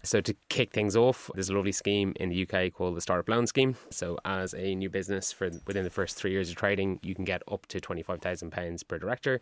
So, 0.02 0.20
to 0.20 0.34
kick 0.50 0.72
things 0.72 0.96
off, 0.96 1.30
there's 1.34 1.48
a 1.48 1.54
lovely 1.54 1.72
scheme 1.72 2.12
in 2.16 2.28
the 2.28 2.46
UK 2.46 2.72
called 2.72 2.94
the 2.94 3.00
Startup 3.00 3.26
Loan 3.26 3.46
Scheme. 3.46 3.76
So, 3.90 4.18
as 4.26 4.52
a 4.52 4.74
new 4.74 4.90
business 4.90 5.32
for 5.32 5.50
within 5.66 5.84
the 5.84 5.90
first 5.90 6.16
three 6.16 6.30
years 6.30 6.50
of 6.50 6.56
trading, 6.56 7.00
you 7.02 7.14
can 7.14 7.24
get 7.24 7.42
up 7.50 7.64
to 7.66 7.80
£25,000 7.80 8.86
per 8.86 8.98
director, 8.98 9.40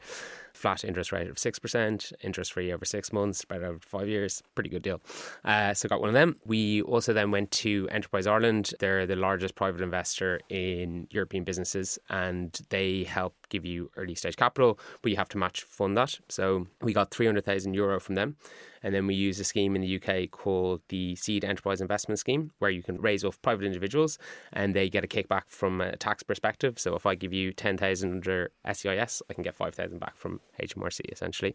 flat 0.52 0.84
interest 0.84 1.12
rate 1.12 1.28
of 1.28 1.36
6%, 1.36 2.12
interest 2.22 2.52
free 2.52 2.72
over 2.72 2.84
six 2.84 3.12
months, 3.12 3.38
spread 3.38 3.62
over 3.62 3.78
five 3.80 4.08
years. 4.08 4.42
Pretty 4.54 4.70
good 4.70 4.82
deal. 4.82 5.00
Uh, 5.44 5.74
so, 5.74 5.88
got 5.88 6.00
one 6.00 6.08
of 6.08 6.14
them. 6.14 6.36
We 6.44 6.82
also 6.82 7.12
then 7.12 7.30
went 7.30 7.50
to 7.52 7.88
Enterprise 7.90 8.26
Ireland. 8.26 8.74
They're 8.78 9.06
the 9.06 9.16
largest 9.16 9.54
private 9.54 9.80
investor 9.80 10.40
in 10.48 11.06
European 11.10 11.44
businesses 11.44 11.98
and 12.08 12.58
they 12.70 13.04
help 13.04 13.34
give 13.48 13.64
you 13.64 13.90
early 13.96 14.14
stage 14.14 14.36
capital, 14.36 14.78
but 15.02 15.10
you 15.10 15.16
have 15.16 15.28
to 15.30 15.38
match 15.38 15.62
fund 15.62 15.96
that. 15.96 16.18
So, 16.28 16.66
we 16.80 16.92
got 16.92 17.10
300,000 17.10 17.74
euro 17.74 18.00
from 18.00 18.14
them. 18.14 18.36
And 18.82 18.94
then 18.94 19.06
we 19.06 19.14
use 19.14 19.38
a 19.38 19.44
scheme 19.44 19.76
in 19.76 19.82
the 19.82 20.00
UK 20.02 20.30
called 20.30 20.80
the 20.88 21.14
Seed 21.16 21.44
Enterprise 21.44 21.80
Investment 21.80 22.18
Scheme, 22.18 22.50
where 22.58 22.70
you 22.70 22.82
can 22.82 23.00
raise 23.00 23.24
off 23.24 23.40
private 23.42 23.64
individuals 23.64 24.18
and 24.52 24.74
they 24.74 24.90
get 24.90 25.04
a 25.04 25.06
kickback 25.06 25.42
from 25.46 25.80
a 25.80 25.96
tax 25.96 26.22
perspective. 26.22 26.78
So 26.78 26.94
if 26.96 27.06
I 27.06 27.14
give 27.14 27.32
you 27.32 27.52
10,000 27.52 28.10
under 28.10 28.50
SEIS, 28.70 29.22
I 29.30 29.34
can 29.34 29.42
get 29.42 29.54
5,000 29.54 29.98
back 29.98 30.16
from 30.16 30.40
HMRC 30.60 31.00
essentially. 31.10 31.54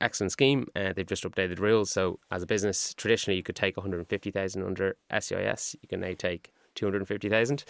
Excellent 0.00 0.32
scheme. 0.32 0.66
Uh, 0.74 0.92
they've 0.94 1.06
just 1.06 1.24
updated 1.24 1.58
rules. 1.58 1.90
So 1.90 2.18
as 2.30 2.42
a 2.42 2.46
business, 2.46 2.94
traditionally 2.94 3.36
you 3.36 3.42
could 3.42 3.56
take 3.56 3.76
150,000 3.76 4.62
under 4.62 4.96
SEIS. 5.10 5.76
You 5.82 5.88
can 5.88 6.00
now 6.00 6.12
take 6.16 6.52
250,000. 6.74 7.64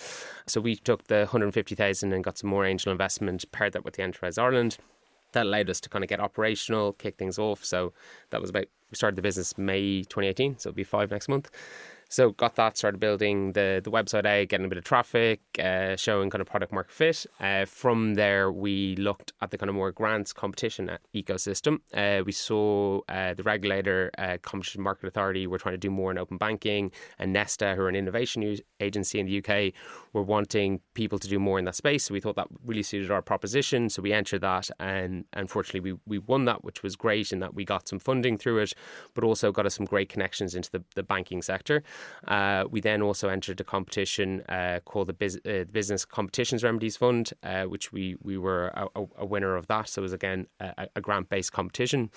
So 0.47 0.61
we 0.61 0.77
took 0.77 1.07
the 1.07 1.21
150,000 1.21 2.13
and 2.13 2.25
got 2.25 2.39
some 2.39 2.51
more 2.51 2.65
angel 2.65 2.93
investment, 2.93 3.51
paired 3.53 3.73
that 3.73 3.85
with 3.85 3.95
the 3.95 4.03
Enterprise 4.03 4.39
Ireland 4.39 4.79
that 5.33 5.47
allowed 5.47 5.69
us 5.69 5.81
to 5.81 5.89
kind 5.89 6.03
of 6.03 6.09
get 6.09 6.19
operational, 6.19 6.95
kick 6.95 7.17
things 7.19 7.39
off. 7.39 7.65
So 7.65 7.93
that 8.31 8.41
was 8.41 8.51
about 8.51 8.67
we 8.91 8.95
started 8.95 9.17
the 9.17 9.23
business 9.23 9.59
May 9.59 10.03
2018, 10.03 10.59
so 10.59 10.71
it'll 10.71 10.77
be 10.77 10.85
five 10.85 11.11
next 11.11 11.29
month. 11.29 11.51
So 12.09 12.31
got 12.31 12.55
that, 12.55 12.77
started 12.77 12.99
building 12.99 13.53
the 13.53 13.81
the 13.83 13.91
website 13.91 14.27
out, 14.27 14.49
getting 14.49 14.67
a 14.67 14.69
bit 14.69 14.79
of 14.79 14.85
traffic, 14.85 15.41
uh, 15.63 15.97
showing 15.97 16.31
kind 16.31 16.41
of 16.41 16.47
product 16.47 16.73
market 16.73 16.93
fit. 16.93 17.27
Uh, 17.41 17.65
from 17.65 18.15
there, 18.15 18.53
we 18.53 18.95
looked 18.97 19.33
at 19.41 19.51
the 19.51 19.59
kind 19.59 19.69
of 19.69 19.75
more 19.75 19.91
grants 19.91 20.33
competition 20.33 20.91
ecosystem. 21.15 21.81
Uh, 21.93 22.23
we 22.25 22.33
saw 22.33 23.01
uh, 23.09 23.35
the 23.35 23.43
regulator, 23.43 24.11
uh, 24.19 24.37
Competition 24.43 24.83
Market 24.83 25.09
Authority, 25.09 25.47
were 25.47 25.59
trying 25.59 25.75
to 25.75 25.79
do 25.79 25.91
more 25.91 26.11
in 26.13 26.19
open 26.19 26.37
banking, 26.37 26.93
and 27.19 27.33
Nesta, 27.33 27.75
who 27.75 27.83
are 27.83 27.89
an 27.89 27.97
innovation 27.97 28.57
agency 28.79 29.19
in 29.19 29.27
the 29.27 29.39
UK, 29.39 29.73
were 30.13 30.23
wanting 30.23 30.81
people 30.95 31.19
to 31.19 31.29
do 31.29 31.41
more 31.41 31.59
in 31.59 31.65
that 31.65 31.75
space. 31.75 32.05
So 32.05 32.15
we 32.15 32.21
thought 32.21 32.37
that 32.37 32.49
really 32.65 32.85
suited 32.85 33.11
our 33.11 33.23
proposition. 33.23 33.91
So 33.91 34.01
we 34.01 34.13
entered 34.13 34.43
that, 34.43 34.71
and 34.79 35.25
unfortunately, 35.33 35.93
we 35.93 35.99
we 36.07 36.19
won 36.19 36.45
that, 36.45 36.63
which 36.63 36.85
was 36.85 36.95
great, 36.95 37.33
in 37.33 37.41
that 37.41 37.55
we 37.55 37.65
got 37.65 37.89
some 37.89 37.99
funding 37.99 38.39
through 38.39 38.59
it, 38.59 38.75
but 39.15 39.25
also 39.25 39.51
got 39.51 39.67
us 39.67 39.75
some 39.75 39.87
great 39.87 40.09
connections 40.09 40.55
into 40.55 40.71
the, 40.71 40.85
the 40.95 41.03
banking 41.03 41.43
sector. 41.43 41.83
Uh, 42.27 42.65
we 42.71 42.81
then 42.81 43.03
also 43.03 43.29
entered 43.29 43.61
a 43.61 43.65
competition 43.65 44.43
uh, 44.49 44.81
called 44.85 45.07
the, 45.07 45.13
Biz- 45.13 45.41
uh, 45.47 45.65
Business 45.71 46.05
Competitions 46.05 46.65
Remedies 46.65 46.97
Fund, 46.97 47.33
uh, 47.43 47.65
which 47.65 47.93
we 47.93 48.17
we 48.23 48.37
were 48.37 48.69
a, 48.69 48.89
a, 49.17 49.27
winner 49.27 49.57
of 49.57 49.67
that. 49.69 49.89
So 49.89 50.01
it 50.01 50.05
was 50.05 50.13
again 50.13 50.47
a, 50.61 50.89
a 50.97 51.01
grant 51.01 51.29
based 51.29 51.53
competition. 51.53 52.11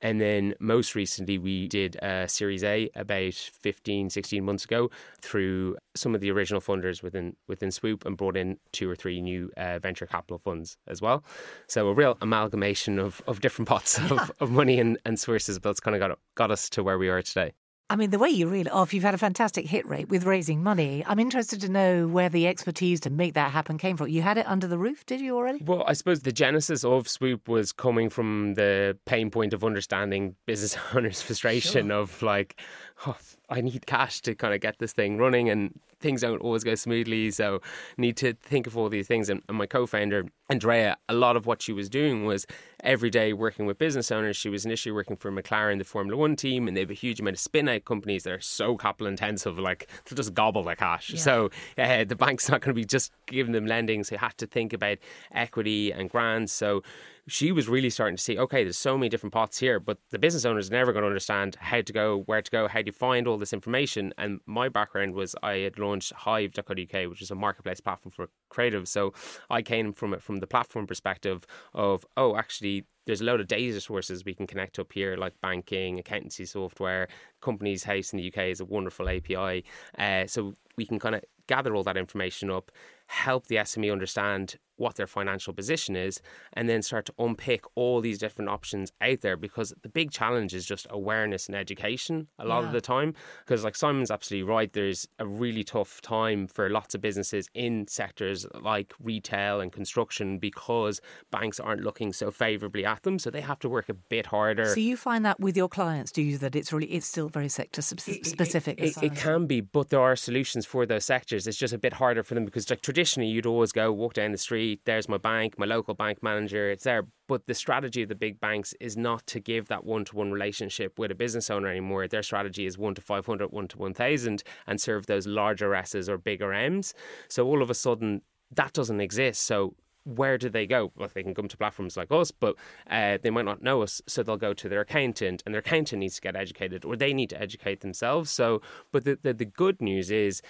And 0.00 0.20
then 0.20 0.54
most 0.58 0.96
recently, 0.96 1.38
we 1.38 1.68
did 1.68 1.96
a 2.02 2.28
Series 2.28 2.64
A 2.64 2.90
about 2.96 3.34
15, 3.34 4.10
16 4.10 4.44
months 4.44 4.64
ago 4.64 4.90
through 5.20 5.76
some 5.94 6.14
of 6.14 6.20
the 6.20 6.30
original 6.32 6.60
funders 6.60 7.02
within 7.02 7.36
within 7.46 7.70
Swoop 7.70 8.04
and 8.04 8.16
brought 8.16 8.36
in 8.36 8.58
two 8.72 8.90
or 8.90 8.96
three 8.96 9.20
new 9.22 9.50
uh, 9.56 9.78
venture 9.78 10.06
capital 10.06 10.38
funds 10.38 10.76
as 10.88 11.00
well. 11.00 11.24
So 11.68 11.88
a 11.88 11.94
real 11.94 12.18
amalgamation 12.20 12.98
of, 12.98 13.22
of 13.26 13.40
different 13.40 13.68
pots 13.68 13.98
of, 13.98 14.32
of 14.40 14.50
money 14.50 14.80
and, 14.80 14.98
and 15.04 15.18
sources, 15.18 15.58
but 15.58 15.70
it's 15.70 15.80
kind 15.80 15.94
of 15.94 16.00
got, 16.00 16.18
got 16.34 16.50
us 16.50 16.68
to 16.70 16.82
where 16.82 16.98
we 16.98 17.08
are 17.08 17.22
today. 17.22 17.52
I 17.92 17.96
mean, 17.96 18.08
the 18.08 18.18
way 18.18 18.30
you 18.30 18.48
reel 18.48 18.68
oh, 18.68 18.70
it 18.70 18.72
off, 18.72 18.94
you've 18.94 19.04
had 19.04 19.12
a 19.12 19.18
fantastic 19.18 19.66
hit 19.66 19.86
rate 19.86 20.08
with 20.08 20.24
raising 20.24 20.62
money. 20.62 21.04
I'm 21.06 21.18
interested 21.18 21.60
to 21.60 21.68
know 21.68 22.08
where 22.08 22.30
the 22.30 22.46
expertise 22.46 23.00
to 23.00 23.10
make 23.10 23.34
that 23.34 23.50
happen 23.50 23.76
came 23.76 23.98
from. 23.98 24.08
You 24.08 24.22
had 24.22 24.38
it 24.38 24.48
under 24.48 24.66
the 24.66 24.78
roof, 24.78 25.04
did 25.04 25.20
you 25.20 25.36
already? 25.36 25.62
Well, 25.62 25.84
I 25.86 25.92
suppose 25.92 26.20
the 26.20 26.32
genesis 26.32 26.84
of 26.84 27.06
Swoop 27.06 27.50
was 27.50 27.70
coming 27.70 28.08
from 28.08 28.54
the 28.54 28.96
pain 29.04 29.30
point 29.30 29.52
of 29.52 29.62
understanding 29.62 30.36
business 30.46 30.74
owners' 30.94 31.20
frustration 31.20 31.88
sure. 31.88 31.98
of 31.98 32.22
like, 32.22 32.58
oh, 33.06 33.16
I 33.48 33.60
need 33.60 33.86
cash 33.86 34.20
to 34.22 34.34
kind 34.34 34.54
of 34.54 34.60
get 34.60 34.78
this 34.78 34.92
thing 34.92 35.18
running, 35.18 35.48
and 35.48 35.78
things 36.00 36.22
don't 36.22 36.40
always 36.40 36.64
go 36.64 36.74
smoothly. 36.74 37.30
So, 37.30 37.60
need 37.96 38.16
to 38.18 38.34
think 38.34 38.66
of 38.66 38.76
all 38.76 38.88
these 38.88 39.06
things. 39.06 39.28
And, 39.28 39.42
and 39.48 39.56
my 39.58 39.66
co-founder 39.66 40.26
Andrea, 40.48 40.96
a 41.08 41.14
lot 41.14 41.36
of 41.36 41.46
what 41.46 41.62
she 41.62 41.72
was 41.72 41.88
doing 41.88 42.26
was 42.26 42.46
every 42.82 43.10
day 43.10 43.32
working 43.32 43.64
with 43.64 43.78
business 43.78 44.10
owners. 44.10 44.36
She 44.36 44.48
was 44.48 44.66
initially 44.66 44.92
working 44.92 45.16
for 45.16 45.32
McLaren, 45.32 45.78
the 45.78 45.84
Formula 45.84 46.18
One 46.18 46.36
team, 46.36 46.68
and 46.68 46.76
they 46.76 46.80
have 46.80 46.90
a 46.90 46.94
huge 46.94 47.20
amount 47.20 47.36
of 47.36 47.40
spin 47.40 47.68
out 47.68 47.84
companies 47.84 48.24
that 48.24 48.32
are 48.32 48.40
so 48.40 48.76
capital 48.76 49.06
intensive, 49.06 49.58
like 49.58 49.88
to 50.04 50.14
just 50.14 50.34
gobble 50.34 50.62
the 50.62 50.76
cash. 50.76 51.10
Yeah. 51.10 51.20
So 51.20 51.50
uh, 51.78 52.04
the 52.04 52.16
bank's 52.16 52.50
not 52.50 52.60
going 52.60 52.74
to 52.74 52.78
be 52.78 52.84
just 52.84 53.12
giving 53.26 53.52
them 53.52 53.66
lending. 53.66 54.04
So 54.04 54.14
you 54.14 54.18
have 54.18 54.36
to 54.38 54.46
think 54.46 54.72
about 54.72 54.98
equity 55.32 55.92
and 55.92 56.10
grants. 56.10 56.52
So 56.52 56.82
she 57.28 57.52
was 57.52 57.68
really 57.68 57.90
starting 57.90 58.16
to 58.16 58.22
see, 58.22 58.36
okay, 58.36 58.64
there's 58.64 58.76
so 58.76 58.98
many 58.98 59.08
different 59.08 59.32
pots 59.32 59.58
here, 59.58 59.78
but 59.78 59.98
the 60.10 60.18
business 60.18 60.44
owner 60.44 60.58
is 60.58 60.70
never 60.70 60.92
going 60.92 61.02
to 61.02 61.08
understand 61.08 61.56
how 61.60 61.80
to 61.80 61.92
go, 61.92 62.22
where 62.26 62.42
to 62.42 62.50
go, 62.50 62.66
how 62.66 62.82
to 62.82 62.90
find 62.90 63.28
all 63.28 63.38
this 63.38 63.52
information. 63.52 64.12
And 64.18 64.40
my 64.44 64.68
background 64.68 65.14
was 65.14 65.36
I 65.42 65.58
had 65.58 65.78
launched 65.78 66.12
Hive.co.uk, 66.12 67.10
which 67.10 67.22
is 67.22 67.30
a 67.30 67.36
marketplace 67.36 67.80
platform 67.80 68.12
for 68.12 68.28
creatives. 68.50 68.88
So 68.88 69.12
I 69.50 69.62
came 69.62 69.92
from 69.92 70.14
it 70.14 70.22
from 70.22 70.38
the 70.38 70.48
platform 70.48 70.86
perspective 70.86 71.46
of, 71.74 72.04
oh, 72.16 72.36
actually, 72.36 72.86
there's 73.06 73.20
a 73.20 73.24
load 73.24 73.40
of 73.40 73.46
data 73.46 73.80
sources 73.80 74.24
we 74.24 74.34
can 74.34 74.46
connect 74.46 74.78
up 74.78 74.92
here, 74.92 75.16
like 75.16 75.40
banking, 75.40 75.98
accountancy 76.00 76.44
software. 76.44 77.08
Companies 77.40 77.84
House 77.84 78.12
in 78.12 78.18
the 78.18 78.32
UK 78.32 78.44
is 78.44 78.60
a 78.60 78.64
wonderful 78.64 79.08
API. 79.08 79.64
Uh, 79.96 80.26
so 80.26 80.54
we 80.76 80.86
can 80.86 80.98
kind 80.98 81.14
of 81.14 81.22
gather 81.46 81.74
all 81.74 81.82
that 81.84 81.96
information 81.96 82.50
up, 82.50 82.70
help 83.06 83.46
the 83.46 83.56
SME 83.56 83.92
understand 83.92 84.56
what 84.76 84.96
their 84.96 85.06
financial 85.06 85.52
position 85.52 85.96
is, 85.96 86.20
and 86.54 86.68
then 86.68 86.82
start 86.82 87.06
to 87.06 87.14
unpick 87.18 87.64
all 87.74 88.00
these 88.00 88.18
different 88.18 88.50
options 88.50 88.92
out 89.00 89.20
there 89.20 89.36
because 89.36 89.72
the 89.82 89.88
big 89.88 90.10
challenge 90.10 90.54
is 90.54 90.64
just 90.64 90.86
awareness 90.90 91.46
and 91.46 91.56
education 91.56 92.28
a 92.38 92.44
lot 92.44 92.60
yeah. 92.60 92.66
of 92.66 92.72
the 92.72 92.80
time. 92.80 93.14
Because, 93.44 93.64
like 93.64 93.76
Simon's 93.76 94.10
absolutely 94.10 94.48
right, 94.48 94.72
there's 94.72 95.06
a 95.18 95.26
really 95.26 95.64
tough 95.64 96.00
time 96.00 96.46
for 96.46 96.68
lots 96.68 96.94
of 96.94 97.00
businesses 97.00 97.48
in 97.54 97.86
sectors 97.88 98.46
like 98.60 98.94
retail 99.00 99.60
and 99.60 99.72
construction 99.72 100.38
because 100.38 101.00
banks 101.30 101.60
aren't 101.60 101.82
looking 101.82 102.12
so 102.12 102.30
favorably 102.30 102.84
at 102.84 103.02
them. 103.02 103.18
So 103.18 103.30
they 103.30 103.40
have 103.40 103.58
to 103.60 103.68
work 103.68 103.88
a 103.88 103.94
bit 103.94 104.26
harder. 104.26 104.66
So 104.66 104.80
you 104.80 104.96
find 104.96 105.24
that 105.24 105.38
with 105.40 105.56
your 105.56 105.68
clients, 105.68 106.12
do 106.12 106.22
you, 106.22 106.38
that 106.38 106.56
it's 106.56 106.72
really, 106.72 106.86
it's 106.86 107.06
still 107.06 107.28
very 107.28 107.48
sector 107.48 107.82
specific? 107.82 108.78
It, 108.78 108.96
it, 108.96 109.02
it, 109.02 109.16
can 109.16 109.46
be, 109.46 109.60
but 109.60 109.90
there 109.90 110.00
are 110.00 110.16
solutions 110.16 110.66
for 110.66 110.86
those 110.86 111.04
sectors. 111.04 111.46
It's 111.46 111.56
just 111.56 111.74
a 111.74 111.78
bit 111.78 111.92
harder 111.92 112.22
for 112.22 112.34
them 112.34 112.44
because, 112.44 112.68
like, 112.70 112.82
traditionally, 112.82 113.28
you'd 113.28 113.46
always 113.46 113.72
go 113.72 113.92
walk 113.92 114.14
down 114.14 114.32
the 114.32 114.38
street 114.38 114.61
there's 114.84 115.08
my 115.08 115.18
bank, 115.18 115.58
my 115.58 115.66
local 115.66 115.94
bank 115.94 116.22
manager, 116.22 116.70
it's 116.70 116.84
there. 116.84 117.06
But 117.28 117.46
the 117.46 117.54
strategy 117.54 118.02
of 118.02 118.08
the 118.08 118.14
big 118.14 118.40
banks 118.40 118.74
is 118.80 118.96
not 118.96 119.26
to 119.28 119.40
give 119.40 119.68
that 119.68 119.84
one 119.84 120.04
to 120.06 120.16
one 120.16 120.32
relationship 120.32 120.98
with 120.98 121.10
a 121.10 121.14
business 121.14 121.50
owner 121.50 121.68
anymore. 121.68 122.06
Their 122.08 122.22
strategy 122.22 122.66
is 122.66 122.76
one 122.76 122.94
to 122.94 123.00
500, 123.00 123.52
one 123.52 123.68
to 123.68 123.78
1000, 123.78 124.42
and 124.66 124.80
serve 124.80 125.06
those 125.06 125.26
larger 125.26 125.74
S's 125.74 126.08
or 126.08 126.18
bigger 126.18 126.52
M's. 126.52 126.94
So 127.28 127.46
all 127.46 127.62
of 127.62 127.70
a 127.70 127.74
sudden, 127.74 128.22
that 128.50 128.72
doesn't 128.72 129.00
exist. 129.00 129.42
So 129.44 129.74
where 130.04 130.36
do 130.36 130.48
they 130.48 130.66
go? 130.66 130.92
Well, 130.96 131.08
they 131.12 131.22
can 131.22 131.34
come 131.34 131.48
to 131.48 131.56
platforms 131.56 131.96
like 131.96 132.10
us, 132.10 132.30
but 132.30 132.56
uh, 132.90 133.18
they 133.22 133.30
might 133.30 133.44
not 133.44 133.62
know 133.62 133.82
us, 133.82 134.02
so 134.06 134.22
they'll 134.22 134.36
go 134.36 134.52
to 134.54 134.68
their 134.68 134.80
accountant, 134.80 135.42
and 135.44 135.54
their 135.54 135.60
accountant 135.60 136.00
needs 136.00 136.16
to 136.16 136.20
get 136.20 136.36
educated, 136.36 136.84
or 136.84 136.96
they 136.96 137.14
need 137.14 137.30
to 137.30 137.40
educate 137.40 137.80
themselves. 137.80 138.30
So, 138.30 138.62
but 138.90 139.04
the 139.04 139.18
the, 139.22 139.32
the 139.32 139.44
good 139.44 139.80
news 139.80 140.10
is, 140.10 140.42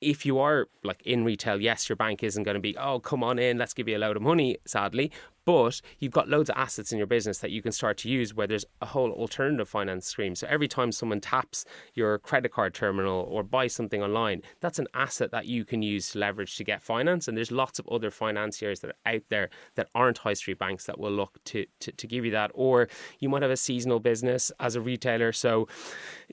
if 0.00 0.24
you 0.24 0.38
are 0.38 0.66
like 0.82 1.02
in 1.02 1.24
retail, 1.24 1.60
yes, 1.60 1.88
your 1.88 1.96
bank 1.96 2.22
isn't 2.22 2.42
going 2.42 2.54
to 2.54 2.60
be, 2.60 2.76
oh, 2.76 3.00
come 3.00 3.22
on 3.24 3.38
in, 3.38 3.58
let's 3.58 3.74
give 3.74 3.88
you 3.88 3.96
a 3.96 3.98
load 3.98 4.16
of 4.16 4.22
money, 4.22 4.58
sadly 4.64 5.10
but 5.48 5.80
you've 5.98 6.12
got 6.12 6.28
loads 6.28 6.50
of 6.50 6.56
assets 6.58 6.92
in 6.92 6.98
your 6.98 7.06
business 7.06 7.38
that 7.38 7.50
you 7.50 7.62
can 7.62 7.72
start 7.72 7.96
to 7.96 8.10
use 8.10 8.34
where 8.34 8.46
there's 8.46 8.66
a 8.82 8.86
whole 8.86 9.12
alternative 9.12 9.66
finance 9.66 10.06
stream. 10.06 10.34
So 10.34 10.46
every 10.46 10.68
time 10.68 10.92
someone 10.92 11.22
taps 11.22 11.64
your 11.94 12.18
credit 12.18 12.52
card 12.52 12.74
terminal 12.74 13.26
or 13.30 13.42
buys 13.42 13.74
something 13.74 14.02
online, 14.02 14.42
that's 14.60 14.78
an 14.78 14.88
asset 14.92 15.30
that 15.30 15.46
you 15.46 15.64
can 15.64 15.80
use 15.80 16.10
to 16.10 16.18
leverage 16.18 16.56
to 16.56 16.64
get 16.64 16.82
finance. 16.82 17.28
And 17.28 17.34
there's 17.34 17.50
lots 17.50 17.78
of 17.78 17.88
other 17.88 18.10
financiers 18.10 18.80
that 18.80 18.90
are 18.90 19.14
out 19.14 19.22
there 19.30 19.48
that 19.76 19.88
aren't 19.94 20.18
high 20.18 20.34
street 20.34 20.58
banks 20.58 20.84
that 20.84 21.00
will 21.00 21.12
look 21.12 21.42
to, 21.44 21.64
to, 21.80 21.92
to 21.92 22.06
give 22.06 22.26
you 22.26 22.32
that. 22.32 22.50
Or 22.52 22.90
you 23.18 23.30
might 23.30 23.40
have 23.40 23.50
a 23.50 23.56
seasonal 23.56 24.00
business 24.00 24.52
as 24.60 24.76
a 24.76 24.82
retailer. 24.82 25.32
So 25.32 25.66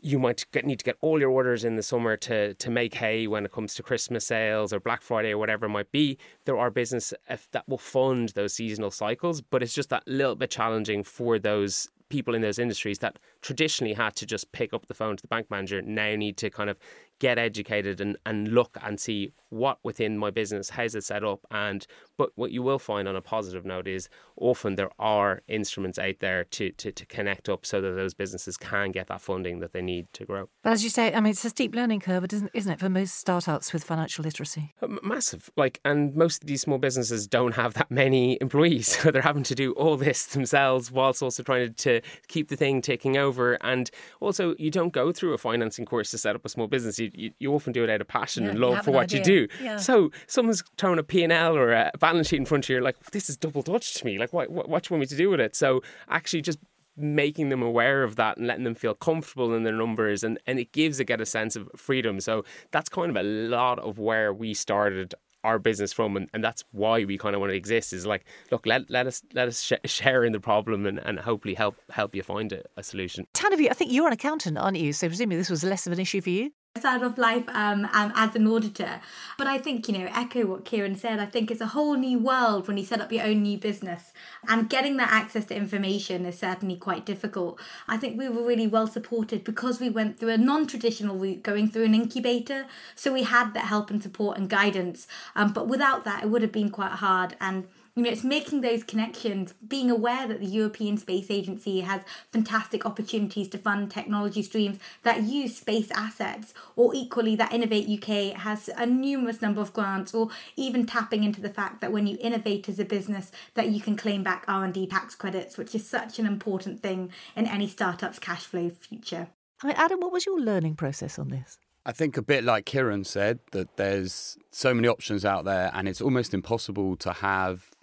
you 0.02 0.20
might 0.20 0.46
get, 0.52 0.66
need 0.66 0.80
to 0.80 0.86
get 0.86 0.98
all 1.00 1.22
your 1.22 1.30
orders 1.30 1.64
in 1.64 1.78
the 1.78 1.84
summer 1.84 2.18
to, 2.18 2.54
to 2.56 2.70
make 2.70 2.96
hay 2.96 3.28
when 3.28 3.46
it 3.46 3.54
comes 3.54 3.76
to 3.76 3.84
Christmas 3.84 4.28
sales 4.28 4.74
or 4.74 4.82
Black 4.82 5.02
Friday 5.02 5.32
or 5.32 5.38
whatever 5.38 5.68
it 5.68 5.70
might 5.70 5.94
be. 5.94 6.18
There 6.44 6.58
are 6.58 6.70
businesses 6.70 7.18
uh, 7.30 7.38
that 7.54 7.70
will 7.70 7.78
fund 7.78 8.34
those 8.36 8.54
seasonal 8.54 8.92
cycles, 8.92 9.05
but 9.50 9.62
it's 9.62 9.74
just 9.74 9.90
that 9.90 10.04
little 10.08 10.36
bit 10.36 10.50
challenging 10.52 11.04
for 11.04 11.38
those 11.40 11.88
people 12.10 12.36
in 12.36 12.42
those 12.42 12.60
industries 12.60 13.00
that 13.00 13.18
traditionally 13.42 13.94
had 13.94 14.16
to 14.16 14.26
just 14.26 14.52
pick 14.52 14.74
up 14.74 14.86
the 14.88 14.94
phone 14.94 15.18
to 15.18 15.22
the 15.22 15.28
bank 15.28 15.50
manager. 15.50 15.82
Now 15.82 16.16
need 16.16 16.38
to 16.38 16.50
kind 16.50 16.70
of 16.70 16.78
get 17.20 17.38
educated 17.38 18.02
and, 18.02 18.18
and 18.26 18.50
look 18.50 18.78
and 18.82 19.00
see 19.00 19.34
what 19.50 19.80
within 19.84 20.18
my 20.18 20.30
business 20.30 20.70
how's 20.70 20.96
it 20.96 21.04
set 21.04 21.24
up. 21.24 21.40
And 21.50 21.86
but 22.18 22.32
what 22.36 22.52
you 22.52 22.62
will 22.62 22.80
find 22.80 23.08
on 23.08 23.16
a 23.16 23.22
positive 23.22 23.66
note 23.66 23.88
is 23.88 24.10
often 24.38 24.76
there 24.76 24.90
are 25.00 25.42
instruments 25.48 25.98
out 25.98 26.16
there 26.20 26.44
to, 26.46 26.72
to, 26.72 26.92
to 26.92 27.06
connect 27.06 27.50
up 27.50 27.66
so 27.66 27.82
that 27.82 27.92
those 27.92 28.14
businesses 28.14 28.58
can 28.58 28.92
get 28.92 29.08
that 29.08 29.22
funding 29.22 29.60
that 29.60 29.74
they 29.74 29.82
need 29.82 30.08
to 30.14 30.26
grow. 30.26 30.50
But 30.64 30.74
as 30.74 30.84
you 30.84 30.90
say 30.90 31.14
i 31.14 31.20
mean 31.20 31.32
it's 31.32 31.46
a 31.46 31.50
steep 31.50 31.76
learning 31.76 32.02
curve 32.02 32.26
isn't, 32.26 32.52
isn't 32.54 32.72
it 32.72 32.80
for 32.80 32.90
most 32.90 33.16
startups 33.16 33.72
with 33.72 33.84
financial 33.84 34.24
literacy? 34.24 34.74
Uh, 34.82 34.88
massive. 35.04 35.50
Like 35.56 35.80
and 35.86 36.16
most 36.16 36.44
of 36.44 36.48
these 36.48 36.62
small 36.62 36.78
businesses 36.78 37.28
don't 37.28 37.54
have 37.56 37.76
that 37.76 37.90
many 37.90 38.38
employees 38.42 38.88
so 39.00 39.12
they're 39.12 39.22
having 39.22 39.44
to 39.44 39.56
do 39.56 39.72
all 39.74 39.96
this 39.98 40.26
themselves 40.26 40.92
whilst 40.92 41.24
also 41.24 41.44
trying 41.44 41.74
to, 41.74 42.02
to 42.02 42.08
keep 42.28 42.50
the 42.50 42.56
thing 42.56 42.82
ticking 42.82 43.18
over. 43.18 43.54
And 43.62 43.90
also 44.20 44.56
you 44.58 44.72
don't 44.72 44.92
go 44.92 45.12
through 45.12 45.34
a 45.34 45.38
financing 45.38 45.86
course 45.86 46.12
to 46.12 46.18
set 46.18 46.36
up 46.36 46.46
a 46.46 46.50
small 46.50 46.68
business 46.68 47.00
you, 47.14 47.32
you, 47.40 47.54
often 47.54 47.74
do 47.74 47.84
it 47.84 47.90
out 47.90 48.02
of 48.02 48.08
passion 48.08 48.44
yeah, 48.44 48.50
and 48.52 48.60
love 48.60 48.84
for 48.84 48.92
what 48.92 49.04
idea. 49.04 49.20
you 49.20 49.24
do. 49.24 49.48
Yeah. 49.64 49.78
So 49.78 50.12
someone's 50.28 50.64
throwing 50.78 51.00
a 51.00 51.04
P&L 51.04 51.58
or 51.58 51.72
a 51.72 51.92
balance 52.00 52.28
sheet 52.28 52.38
in 52.38 52.46
front 52.46 52.66
of 52.66 52.70
you, 52.70 52.76
you're 52.76 52.84
like, 52.84 53.00
this 53.12 53.30
is 53.30 53.38
double 53.38 53.62
Dutch 53.62 53.94
to 53.96 54.06
me. 54.06 54.18
Like, 54.18 54.34
what, 54.34 54.50
what, 54.50 54.70
what 54.70 54.84
do 54.84 54.88
you 54.94 54.98
want 54.98 55.02
me 55.02 55.08
to 55.08 55.18
do 55.18 55.30
with 55.30 55.40
it? 55.40 55.56
So 55.56 55.82
actually 56.10 56.42
just 56.42 56.60
making 56.98 57.50
them 57.50 57.62
aware 57.62 58.04
of 58.04 58.16
that 58.16 58.38
and 58.38 58.48
letting 58.48 58.64
them 58.64 58.76
feel 58.76 58.94
comfortable 58.94 59.54
in 59.54 59.64
their 59.64 59.74
numbers 59.74 60.24
and, 60.24 60.40
and 60.48 60.60
it 60.60 60.72
gives 60.72 61.00
again 61.00 61.16
a 61.16 61.18
get 61.18 61.22
a 61.22 61.26
sense 61.26 61.56
of 61.56 61.70
freedom. 61.76 62.20
So 62.20 62.44
that's 62.72 62.90
kind 62.90 63.10
of 63.10 63.18
a 63.18 63.24
lot 63.24 63.80
of 63.80 64.00
where 64.00 64.34
we 64.34 64.54
started 64.54 65.14
our 65.44 65.60
business 65.60 65.94
from 65.94 66.18
and, 66.18 66.28
and 66.34 66.44
that's 66.44 66.64
why 66.72 67.06
we 67.06 67.18
kind 67.18 67.36
of 67.36 67.40
want 67.40 67.52
to 67.52 67.56
exist 67.56 67.94
is 67.94 68.06
like 68.06 68.26
look 68.50 68.66
let, 68.66 68.90
let 68.90 69.06
us 69.06 69.22
let 69.34 69.48
us 69.48 69.62
sh- 69.62 69.74
share 69.86 70.24
in 70.24 70.34
the 70.34 70.40
problem 70.40 70.88
and, 70.88 70.98
and 70.98 71.20
hopefully 71.20 71.54
help 71.54 71.76
help 71.92 72.16
you 72.16 72.24
find 72.24 72.52
a, 72.52 72.64
a 72.78 72.82
solution 72.82 73.28
Tanuvi, 73.36 73.70
I 73.70 73.74
think 73.74 73.92
you're 73.92 74.08
an 74.08 74.14
accountant, 74.14 74.58
aren't 74.58 74.78
you? 74.78 74.92
So 74.92 75.08
presumably 75.08 75.38
this 75.38 75.52
was 75.52 75.64
less 75.64 75.86
of 75.86 75.94
an 75.94 76.00
issue 76.00 76.20
for 76.20 76.32
you. 76.32 76.52
Side 76.82 77.04
of 77.04 77.18
life 77.18 77.48
um, 77.48 77.88
um, 77.94 78.12
as 78.16 78.36
an 78.36 78.46
auditor. 78.48 79.00
But 79.38 79.48
I 79.48 79.58
think, 79.58 79.88
you 79.88 79.98
know, 79.98 80.10
echo 80.14 80.46
what 80.46 80.66
Ciaran 80.66 80.98
said, 80.98 81.20
I 81.20 81.26
think 81.26 81.50
it's 81.50 81.62
a 81.62 81.68
whole 81.68 81.94
new 81.94 82.20
world 82.20 82.68
when 82.68 82.76
you 82.76 82.84
set 82.84 83.00
up 83.00 83.14
your 83.14 83.24
own 83.24 83.44
new 83.44 83.58
business. 83.58 84.12
And 84.50 84.70
getting 84.70 84.98
that 84.98 85.10
access 85.10 85.46
to 85.46 85.56
information 85.56 86.26
is 86.26 86.38
certainly 86.38 86.76
quite 86.76 87.06
difficult. 87.06 87.62
I 87.88 87.96
think 87.96 88.20
we 88.20 88.28
were 88.28 88.46
really 88.46 88.68
well 88.68 88.88
supported 88.88 89.46
because 89.46 89.80
we 89.80 89.90
went 89.90 90.20
through 90.20 90.32
a 90.32 90.38
non 90.38 90.68
traditional 90.68 91.16
route, 91.16 91.44
going 91.44 91.70
through 91.70 91.86
an 91.86 91.96
incubator. 91.96 92.66
So 92.94 93.14
we 93.14 93.24
had 93.24 93.54
that 93.54 93.68
help 93.68 93.90
and 93.90 94.04
support 94.04 94.38
and 94.38 94.50
guidance. 94.50 95.08
Um, 95.34 95.54
but 95.54 95.70
without 95.70 96.04
that, 96.04 96.26
it 96.26 96.30
would 96.30 96.42
have 96.42 96.52
been 96.52 96.72
quite 96.72 96.92
hard. 96.92 97.38
And 97.40 97.70
you 97.96 98.04
know, 98.04 98.10
it's 98.10 98.26
making 98.26 98.60
those 98.60 98.84
connections, 98.84 99.54
being 99.66 99.90
aware 99.90 100.28
that 100.28 100.42
the 100.42 100.46
European 100.46 100.98
Space 100.98 101.32
Agency 101.32 101.80
has 101.82 102.02
fantastic 102.32 102.86
opportunities 102.86 103.48
to 103.50 103.58
fund 103.58 103.90
technology 103.90 104.44
streams 104.44 104.80
that 105.04 105.24
use 105.24 105.56
space 105.56 105.90
assets, 105.92 106.54
or 106.76 106.94
equally 106.94 107.38
that 107.38 107.54
Innovate 107.54 107.88
UK 107.88 108.38
has 108.38 108.70
a 108.78 108.86
numerous 108.86 109.42
number 109.42 109.62
of 109.62 109.72
grants, 109.72 110.14
or 110.14 110.30
even 110.58 110.86
tapping 110.86 111.24
into 111.24 111.40
the 111.40 111.50
fact 111.50 111.80
that 111.80 111.94
when 111.94 112.06
you 112.06 112.18
innovate 112.20 112.68
as 112.68 112.80
a 112.80 112.86
business, 112.86 113.32
that 113.54 113.70
you 113.70 113.80
can 113.80 113.96
claim 113.96 114.24
back 114.24 114.44
R&D 114.46 114.88
tax 114.88 115.16
credits, 115.16 115.58
which 115.58 115.74
is 115.74 115.88
such 115.88 116.20
an 116.20 116.26
important 116.26 116.82
thing 116.82 117.12
in 117.34 117.48
any 117.48 117.68
startup's 117.68 118.20
cash 118.20 118.44
flow 118.44 118.70
future. 118.70 119.30
I 119.64 119.68
mean, 119.68 119.76
Adam, 119.78 120.02
what 120.02 120.12
was 120.12 120.26
your 120.26 120.40
learning 120.42 120.76
process 120.76 121.18
on 121.18 121.30
this? 121.30 121.60
I 121.86 121.94
think 121.94 122.18
a 122.18 122.22
bit 122.22 122.44
like 122.44 122.66
Ciaran 122.66 123.06
said, 123.06 123.40
that 123.52 123.78
there's 123.78 124.38
so 124.52 124.74
many 124.74 124.88
options 124.88 125.24
out 125.24 125.46
there 125.46 125.72
and 125.74 125.88
it's 125.88 126.02
almost 126.02 126.34
impossible 126.34 126.98
to 126.98 127.14
have 127.14 127.75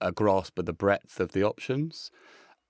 a 0.00 0.12
grasp 0.12 0.58
of 0.58 0.66
the 0.66 0.72
breadth 0.72 1.20
of 1.20 1.32
the 1.32 1.42
options. 1.42 2.10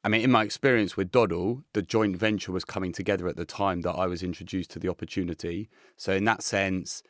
I 0.05 0.09
mean, 0.09 0.21
in 0.21 0.31
my 0.31 0.45
experience 0.45 0.97
with 0.97 1.11
Doddle, 1.11 1.65
the 1.73 1.83
joint 1.83 2.17
venture 2.17 2.53
was 2.53 2.65
coming 2.65 2.93
together 2.93 3.27
at 3.27 3.37
the 3.37 3.45
time 3.45 3.81
that 3.81 3.93
I 3.93 4.07
was 4.07 4.23
introduced 4.23 4.71
to 4.73 4.79
the 4.79 4.89
opportunity. 4.89 5.69
So, 5.97 6.13
in 6.13 6.25
that 6.25 6.43
sense, 6.43 7.03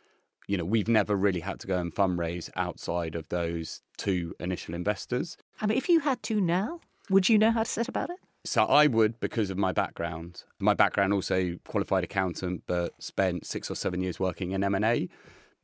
you 0.47 0.57
know, 0.57 0.65
we've 0.65 0.89
never 0.89 1.15
really 1.15 1.41
had 1.41 1.61
to 1.61 1.67
go 1.67 1.79
and 1.79 1.95
fundraise 1.95 2.49
outside 2.57 3.15
of 3.15 3.29
those 3.29 3.83
two 3.99 4.35
initial 4.41 4.75
investors. 4.75 5.37
I 5.61 5.67
mean, 5.67 5.77
if 5.77 5.89
you 5.89 6.01
had 6.01 6.23
to 6.25 6.41
now, 6.41 6.81
would 7.11 7.29
you 7.29 7.39
know 7.39 7.51
how 7.51 7.65
to 7.65 7.69
set 7.69 7.89
about 7.89 8.11
it? 8.11 8.17
So 8.45 8.65
I 8.65 8.87
would 8.87 9.19
because 9.19 9.51
of 9.51 9.59
my 9.59 9.73
background. 9.73 10.45
My 10.61 10.73
background 10.73 11.13
also 11.13 11.59
qualified 11.67 12.05
accountant, 12.05 12.63
but 12.67 12.95
spent 13.03 13.45
six 13.45 13.71
or 13.71 13.75
seven 13.75 14.01
years 14.01 14.21
working 14.21 14.53
in 14.53 14.63
M 14.63 14.75
and 14.75 14.85
A. 14.85 15.09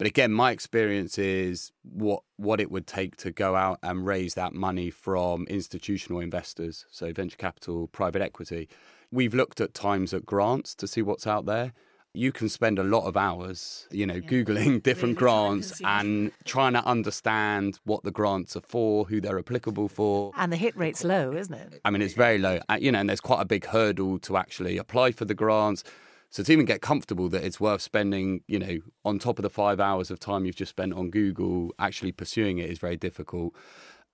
But 0.02 0.08
again, 0.08 0.32
my 0.32 0.50
experience 0.50 1.16
is 1.16 1.70
what 1.84 2.24
what 2.34 2.60
it 2.60 2.72
would 2.72 2.88
take 2.88 3.14
to 3.18 3.30
go 3.30 3.54
out 3.54 3.78
and 3.84 4.04
raise 4.04 4.34
that 4.34 4.52
money 4.52 4.90
from 4.90 5.46
institutional 5.46 6.18
investors, 6.18 6.86
so 6.90 7.12
venture 7.12 7.36
capital, 7.36 7.86
private 7.86 8.20
equity. 8.20 8.68
We've 9.12 9.32
looked 9.32 9.60
at 9.60 9.74
times 9.74 10.12
at 10.12 10.26
grants 10.26 10.74
to 10.74 10.88
see 10.88 11.02
what's 11.02 11.24
out 11.24 11.46
there. 11.46 11.72
You 12.14 12.32
can 12.32 12.48
spend 12.48 12.80
a 12.80 12.82
lot 12.82 13.06
of 13.06 13.16
hours, 13.16 13.86
you 13.92 14.04
know, 14.04 14.20
googling 14.20 14.82
different 14.88 15.18
grants 15.18 15.80
and 15.84 16.32
trying 16.44 16.72
to 16.72 16.84
understand 16.84 17.78
what 17.84 18.02
the 18.02 18.10
grants 18.10 18.56
are 18.56 18.60
for, 18.60 19.04
who 19.04 19.20
they're 19.20 19.38
applicable 19.38 19.86
for. 19.86 20.32
And 20.36 20.52
the 20.52 20.56
hit 20.56 20.76
rate's 20.76 21.04
low, 21.04 21.32
isn't 21.32 21.54
it? 21.54 21.80
I 21.84 21.90
mean, 21.90 22.02
it's 22.02 22.14
very 22.14 22.38
low, 22.38 22.58
Uh, 22.68 22.76
you 22.80 22.90
know, 22.90 22.98
and 22.98 23.08
there's 23.08 23.20
quite 23.20 23.40
a 23.40 23.44
big 23.44 23.66
hurdle 23.66 24.18
to 24.18 24.36
actually 24.36 24.78
apply 24.78 25.12
for 25.12 25.26
the 25.26 25.34
grants. 25.34 25.84
So 26.32 26.42
to 26.42 26.50
even 26.50 26.64
get 26.64 26.80
comfortable 26.80 27.28
that 27.28 27.44
it's 27.44 27.60
worth 27.60 27.82
spending, 27.82 28.40
you 28.48 28.58
know, 28.58 28.78
on 29.04 29.18
top 29.18 29.38
of 29.38 29.42
the 29.42 29.50
five 29.50 29.78
hours 29.80 30.10
of 30.10 30.18
time 30.18 30.46
you've 30.46 30.56
just 30.56 30.70
spent 30.70 30.94
on 30.94 31.10
Google, 31.10 31.74
actually 31.78 32.10
pursuing 32.10 32.56
it 32.56 32.70
is 32.70 32.78
very 32.78 32.96
difficult. 32.96 33.54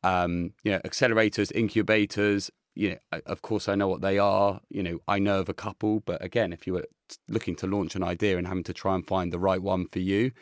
Um, 0.03 0.53
you 0.65 0.73
know, 0.73 0.81
accelerators, 0.81 1.53
incubators, 1.55 2.51
you 2.75 2.91
know, 3.13 3.21
of 3.27 3.43
course 3.43 3.69
I 3.69 3.77
know 3.77 3.87
what 3.87 4.01
they 4.01 4.19
are. 4.19 4.61
You 4.69 4.83
know, 4.83 4.99
I 5.07 5.21
know 5.21 5.39
of 5.39 5.49
a 5.49 5.55
couple, 5.55 6.01
but 6.01 6.23
again, 6.23 6.53
if 6.53 6.67
you 6.67 6.73
were 6.73 6.87
looking 7.29 7.55
to 7.55 7.69
launch 7.69 7.95
an 7.95 8.03
idea 8.03 8.37
and 8.37 8.49
having 8.49 8.65
to 8.65 8.75
try 8.75 8.97
and 8.97 9.07
find 9.07 9.33
the 9.33 9.39
right 9.39 9.63
one 9.63 9.87
for 9.87 10.01
you, 10.01 10.33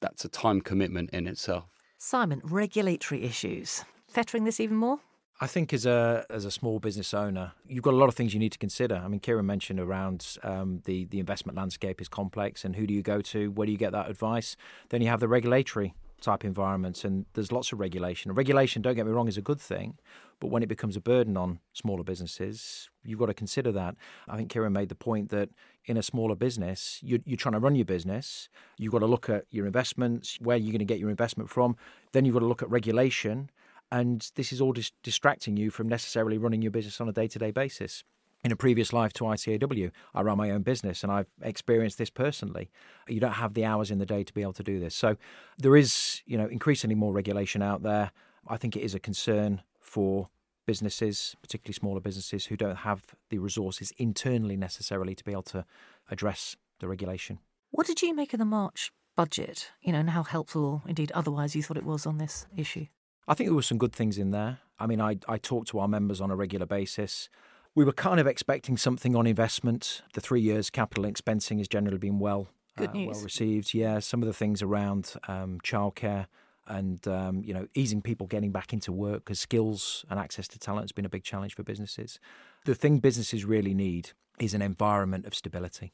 that's 0.00 0.24
a 0.24 0.28
time 0.28 0.62
commitment 0.62 1.10
in 1.10 1.26
itself. 1.26 1.66
Simon, 1.98 2.40
regulatory 2.42 3.24
issues. 3.24 3.84
Fettering 4.08 4.44
this 4.44 4.58
even 4.58 4.78
more? 4.78 5.00
I 5.42 5.46
think 5.46 5.72
as 5.72 5.86
a 5.86 6.26
as 6.28 6.44
a 6.44 6.50
small 6.50 6.80
business 6.80 7.14
owner, 7.14 7.52
you've 7.66 7.82
got 7.82 7.94
a 7.94 7.96
lot 7.96 8.10
of 8.10 8.14
things 8.14 8.34
you 8.34 8.40
need 8.40 8.52
to 8.52 8.58
consider. 8.58 8.96
I 9.02 9.08
mean, 9.08 9.20
Ciaran 9.20 9.46
mentioned 9.46 9.80
around 9.80 10.36
um, 10.42 10.82
the 10.84 11.06
the 11.06 11.18
investment 11.18 11.56
landscape 11.56 12.00
is 12.00 12.08
complex, 12.08 12.62
and 12.62 12.76
who 12.76 12.86
do 12.86 12.92
you 12.92 13.02
go 13.02 13.22
to? 13.22 13.50
Where 13.50 13.64
do 13.64 13.72
you 13.72 13.78
get 13.78 13.92
that 13.92 14.10
advice? 14.10 14.56
Then 14.90 15.00
you 15.00 15.08
have 15.08 15.20
the 15.20 15.28
regulatory 15.28 15.94
type 16.20 16.44
environments, 16.44 17.04
and 17.04 17.24
there's 17.32 17.50
lots 17.50 17.72
of 17.72 17.80
regulation. 17.80 18.30
Regulation, 18.32 18.82
don't 18.82 18.94
get 18.94 19.06
me 19.06 19.12
wrong, 19.12 19.28
is 19.28 19.38
a 19.38 19.42
good 19.42 19.58
thing, 19.60 19.96
but 20.38 20.48
when 20.48 20.62
it 20.62 20.68
becomes 20.68 20.94
a 20.94 21.00
burden 21.00 21.38
on 21.38 21.60
smaller 21.72 22.04
businesses, 22.04 22.90
you've 23.02 23.18
got 23.18 23.26
to 23.26 23.34
consider 23.34 23.72
that. 23.72 23.96
I 24.28 24.36
think 24.36 24.52
Ciaran 24.52 24.74
made 24.74 24.90
the 24.90 24.94
point 24.94 25.30
that 25.30 25.48
in 25.86 25.96
a 25.96 26.02
smaller 26.02 26.34
business, 26.34 27.00
you're, 27.02 27.20
you're 27.24 27.38
trying 27.38 27.54
to 27.54 27.58
run 27.58 27.74
your 27.74 27.86
business. 27.86 28.50
You've 28.76 28.92
got 28.92 28.98
to 28.98 29.06
look 29.06 29.30
at 29.30 29.46
your 29.50 29.64
investments, 29.64 30.36
where 30.42 30.56
are 30.56 30.58
you're 30.58 30.72
going 30.72 30.80
to 30.80 30.84
get 30.84 30.98
your 30.98 31.08
investment 31.08 31.48
from. 31.48 31.76
Then 32.12 32.26
you've 32.26 32.34
got 32.34 32.40
to 32.40 32.46
look 32.46 32.62
at 32.62 32.68
regulation 32.68 33.48
and 33.90 34.30
this 34.36 34.52
is 34.52 34.60
all 34.60 34.72
dis- 34.72 34.92
distracting 35.02 35.56
you 35.56 35.70
from 35.70 35.88
necessarily 35.88 36.38
running 36.38 36.62
your 36.62 36.70
business 36.70 37.00
on 37.00 37.08
a 37.08 37.12
day-to-day 37.12 37.50
basis 37.50 38.04
in 38.42 38.52
a 38.52 38.56
previous 38.56 38.92
life 38.92 39.12
to 39.14 39.24
ICAEW, 39.24 39.90
I 40.14 40.22
ran 40.22 40.38
my 40.38 40.50
own 40.50 40.62
business 40.62 41.02
and 41.02 41.12
I've 41.12 41.26
experienced 41.42 41.98
this 41.98 42.10
personally. 42.10 42.70
You 43.08 43.20
don't 43.20 43.32
have 43.32 43.54
the 43.54 43.64
hours 43.64 43.90
in 43.90 43.98
the 43.98 44.06
day 44.06 44.24
to 44.24 44.32
be 44.32 44.42
able 44.42 44.54
to 44.54 44.62
do 44.62 44.80
this. 44.80 44.94
So 44.94 45.16
there 45.58 45.76
is, 45.76 46.22
you 46.24 46.38
know, 46.38 46.46
increasingly 46.46 46.94
more 46.94 47.12
regulation 47.12 47.62
out 47.62 47.82
there. 47.82 48.12
I 48.48 48.56
think 48.56 48.76
it 48.76 48.80
is 48.80 48.94
a 48.94 49.00
concern 49.00 49.62
for 49.78 50.28
businesses, 50.66 51.36
particularly 51.42 51.74
smaller 51.74 52.00
businesses 52.00 52.46
who 52.46 52.56
don't 52.56 52.76
have 52.76 53.02
the 53.28 53.38
resources 53.38 53.92
internally 53.98 54.56
necessarily 54.56 55.14
to 55.14 55.24
be 55.24 55.32
able 55.32 55.42
to 55.42 55.64
address 56.10 56.56
the 56.78 56.88
regulation. 56.88 57.40
What 57.70 57.86
did 57.86 58.00
you 58.00 58.14
make 58.14 58.32
of 58.32 58.38
the 58.38 58.44
March 58.44 58.90
budget? 59.16 59.70
You 59.82 59.92
know, 59.92 59.98
and 59.98 60.10
how 60.10 60.22
helpful, 60.22 60.82
indeed, 60.86 61.12
otherwise 61.12 61.54
you 61.54 61.62
thought 61.62 61.76
it 61.76 61.84
was 61.84 62.06
on 62.06 62.18
this 62.18 62.46
issue? 62.56 62.86
I 63.28 63.34
think 63.34 63.48
there 63.48 63.54
were 63.54 63.62
some 63.62 63.78
good 63.78 63.92
things 63.92 64.18
in 64.18 64.30
there. 64.30 64.58
I 64.78 64.86
mean, 64.86 65.00
I, 65.00 65.18
I 65.28 65.38
talk 65.38 65.66
to 65.66 65.78
our 65.78 65.88
members 65.88 66.20
on 66.20 66.30
a 66.30 66.36
regular 66.36 66.66
basis. 66.66 67.28
We 67.74 67.84
were 67.84 67.92
kind 67.92 68.18
of 68.18 68.26
expecting 68.26 68.76
something 68.76 69.14
on 69.14 69.26
investment. 69.26 70.02
The 70.14 70.20
three 70.20 70.40
years 70.40 70.70
capital 70.70 71.04
expensing 71.04 71.58
has 71.58 71.68
generally 71.68 71.98
been 71.98 72.18
well 72.18 72.48
Good 72.76 72.90
uh, 72.90 72.92
news. 72.92 73.14
well 73.14 73.24
received. 73.24 73.74
Yeah, 73.74 74.00
some 74.00 74.22
of 74.22 74.26
the 74.26 74.32
things 74.32 74.62
around 74.62 75.14
um, 75.28 75.60
childcare 75.62 76.26
and 76.66 77.06
um, 77.08 77.42
you 77.44 77.52
know 77.52 77.66
easing 77.74 78.00
people 78.02 78.26
getting 78.26 78.52
back 78.52 78.72
into 78.72 78.92
work 78.92 79.24
because 79.24 79.40
skills 79.40 80.04
and 80.10 80.18
access 80.18 80.48
to 80.48 80.58
talent 80.58 80.84
has 80.84 80.92
been 80.92 81.04
a 81.04 81.10
big 81.10 81.24
challenge 81.24 81.54
for 81.54 81.62
businesses. 81.62 82.18
The 82.64 82.74
thing 82.74 82.98
businesses 82.98 83.44
really 83.44 83.74
need 83.74 84.10
is 84.38 84.54
an 84.54 84.62
environment 84.62 85.26
of 85.26 85.34
stability 85.34 85.92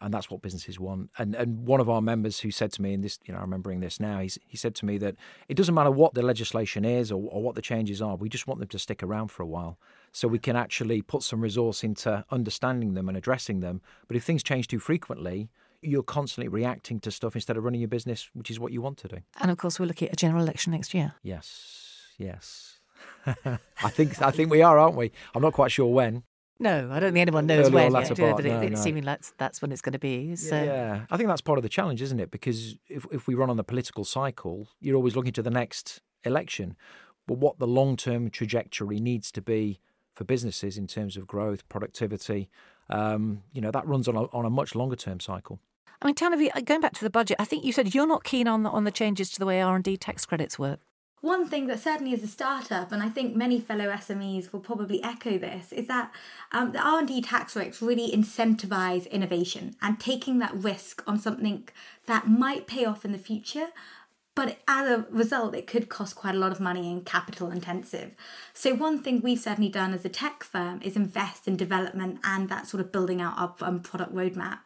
and 0.00 0.12
that's 0.12 0.30
what 0.30 0.42
businesses 0.42 0.78
want. 0.78 1.10
And 1.18 1.34
and 1.34 1.66
one 1.66 1.80
of 1.80 1.88
our 1.88 2.00
members 2.00 2.40
who 2.40 2.50
said 2.50 2.72
to 2.72 2.82
me, 2.82 2.94
and 2.94 3.02
this, 3.02 3.18
you 3.24 3.32
know, 3.32 3.38
I'm 3.38 3.46
remembering 3.46 3.80
this 3.80 4.00
now, 4.00 4.20
he's, 4.20 4.38
he 4.46 4.56
said 4.56 4.74
to 4.76 4.86
me 4.86 4.98
that 4.98 5.16
it 5.48 5.54
doesn't 5.54 5.74
matter 5.74 5.90
what 5.90 6.14
the 6.14 6.22
legislation 6.22 6.84
is 6.84 7.10
or, 7.10 7.28
or 7.30 7.42
what 7.42 7.54
the 7.54 7.62
changes 7.62 8.00
are, 8.00 8.16
we 8.16 8.28
just 8.28 8.46
want 8.46 8.60
them 8.60 8.68
to 8.68 8.78
stick 8.78 9.02
around 9.02 9.28
for 9.28 9.42
a 9.42 9.46
while, 9.46 9.78
so 10.12 10.28
we 10.28 10.38
can 10.38 10.56
actually 10.56 11.02
put 11.02 11.22
some 11.22 11.40
resource 11.40 11.82
into 11.82 12.24
understanding 12.30 12.94
them 12.94 13.08
and 13.08 13.16
addressing 13.16 13.60
them. 13.60 13.80
But 14.06 14.16
if 14.16 14.24
things 14.24 14.42
change 14.42 14.68
too 14.68 14.78
frequently, 14.78 15.50
you're 15.82 16.02
constantly 16.02 16.48
reacting 16.48 17.00
to 17.00 17.10
stuff 17.10 17.34
instead 17.34 17.56
of 17.56 17.64
running 17.64 17.80
your 17.80 17.88
business, 17.88 18.30
which 18.34 18.50
is 18.50 18.58
what 18.58 18.72
you 18.72 18.82
want 18.82 18.98
to 18.98 19.08
do. 19.08 19.18
And 19.40 19.50
of 19.50 19.58
course, 19.58 19.78
we're 19.78 19.86
looking 19.86 20.08
at 20.08 20.14
a 20.14 20.16
general 20.16 20.42
election 20.42 20.72
next 20.72 20.94
year. 20.94 21.14
Yes, 21.22 22.06
yes. 22.18 22.78
I 23.26 23.90
think 23.90 24.20
I 24.20 24.30
think 24.30 24.50
we 24.50 24.62
are, 24.62 24.78
aren't 24.78 24.96
we? 24.96 25.12
I'm 25.34 25.42
not 25.42 25.52
quite 25.52 25.70
sure 25.70 25.92
when. 25.92 26.24
No, 26.60 26.90
I 26.90 26.98
don't 26.98 27.12
think 27.12 27.22
anyone 27.22 27.46
knows 27.46 27.66
Early 27.66 27.70
or 27.70 27.84
when 27.84 27.92
latter 27.92 28.08
yet, 28.08 28.16
do 28.16 28.22
they? 28.22 28.30
part, 28.30 28.42
but 28.42 28.46
it, 28.46 28.72
it's 28.72 28.80
no. 28.80 28.84
seeming 28.84 29.04
like 29.04 29.20
that's 29.38 29.62
when 29.62 29.70
it's 29.70 29.80
going 29.80 29.92
to 29.92 29.98
be. 29.98 30.34
So 30.34 30.60
Yeah, 30.60 31.04
I 31.10 31.16
think 31.16 31.28
that's 31.28 31.40
part 31.40 31.58
of 31.58 31.62
the 31.62 31.68
challenge, 31.68 32.02
isn't 32.02 32.18
it? 32.18 32.30
Because 32.30 32.76
if 32.88 33.06
if 33.12 33.26
we 33.28 33.34
run 33.34 33.50
on 33.50 33.56
the 33.56 33.64
political 33.64 34.04
cycle, 34.04 34.68
you're 34.80 34.96
always 34.96 35.14
looking 35.14 35.32
to 35.34 35.42
the 35.42 35.50
next 35.50 36.00
election. 36.24 36.76
But 37.26 37.38
what 37.38 37.58
the 37.58 37.66
long 37.66 37.96
term 37.96 38.30
trajectory 38.30 38.98
needs 38.98 39.30
to 39.32 39.42
be 39.42 39.80
for 40.14 40.24
businesses 40.24 40.76
in 40.76 40.88
terms 40.88 41.16
of 41.16 41.28
growth, 41.28 41.68
productivity, 41.68 42.48
um, 42.90 43.42
you 43.52 43.60
know, 43.60 43.70
that 43.70 43.86
runs 43.86 44.08
on 44.08 44.16
a, 44.16 44.24
on 44.24 44.44
a 44.44 44.50
much 44.50 44.74
longer 44.74 44.96
term 44.96 45.20
cycle. 45.20 45.60
I 46.00 46.06
mean, 46.06 46.14
Tanuvi, 46.14 46.50
uh, 46.54 46.60
going 46.60 46.80
back 46.80 46.94
to 46.94 47.04
the 47.04 47.10
budget, 47.10 47.36
I 47.38 47.44
think 47.44 47.64
you 47.64 47.72
said 47.72 47.94
you're 47.94 48.06
not 48.06 48.24
keen 48.24 48.48
on 48.48 48.62
the, 48.62 48.70
on 48.70 48.84
the 48.84 48.90
changes 48.90 49.30
to 49.30 49.38
the 49.38 49.46
way 49.46 49.60
R 49.60 49.74
and 49.74 49.84
D 49.84 49.96
tax 49.96 50.26
credits 50.26 50.58
work. 50.58 50.80
One 51.20 51.48
thing 51.48 51.66
that 51.66 51.80
certainly 51.80 52.12
is 52.12 52.22
a 52.22 52.28
startup, 52.28 52.92
and 52.92 53.02
I 53.02 53.08
think 53.08 53.34
many 53.34 53.58
fellow 53.58 53.90
SMEs 53.90 54.52
will 54.52 54.60
probably 54.60 55.02
echo 55.02 55.36
this, 55.36 55.72
is 55.72 55.88
that 55.88 56.12
um, 56.52 56.72
the 56.72 56.78
R&D 56.78 57.22
tax 57.22 57.56
rates 57.56 57.82
really 57.82 58.12
incentivize 58.12 59.10
innovation 59.10 59.74
and 59.82 59.98
taking 59.98 60.38
that 60.38 60.54
risk 60.54 61.02
on 61.06 61.18
something 61.18 61.68
that 62.06 62.28
might 62.28 62.68
pay 62.68 62.84
off 62.84 63.04
in 63.04 63.10
the 63.10 63.18
future, 63.18 63.68
but 64.38 64.58
as 64.68 64.88
a 64.88 65.06
result, 65.10 65.56
it 65.56 65.66
could 65.66 65.88
cost 65.88 66.14
quite 66.14 66.36
a 66.36 66.38
lot 66.38 66.52
of 66.52 66.60
money 66.60 66.92
and 66.92 67.04
capital 67.04 67.50
intensive. 67.50 68.12
So, 68.54 68.72
one 68.72 69.02
thing 69.02 69.20
we've 69.20 69.40
certainly 69.40 69.68
done 69.68 69.92
as 69.92 70.04
a 70.04 70.08
tech 70.08 70.44
firm 70.44 70.80
is 70.80 70.94
invest 70.94 71.48
in 71.48 71.56
development 71.56 72.20
and 72.22 72.48
that 72.48 72.68
sort 72.68 72.80
of 72.80 72.92
building 72.92 73.20
out 73.20 73.34
our 73.36 73.52
um, 73.62 73.80
product 73.80 74.14
roadmap. 74.14 74.60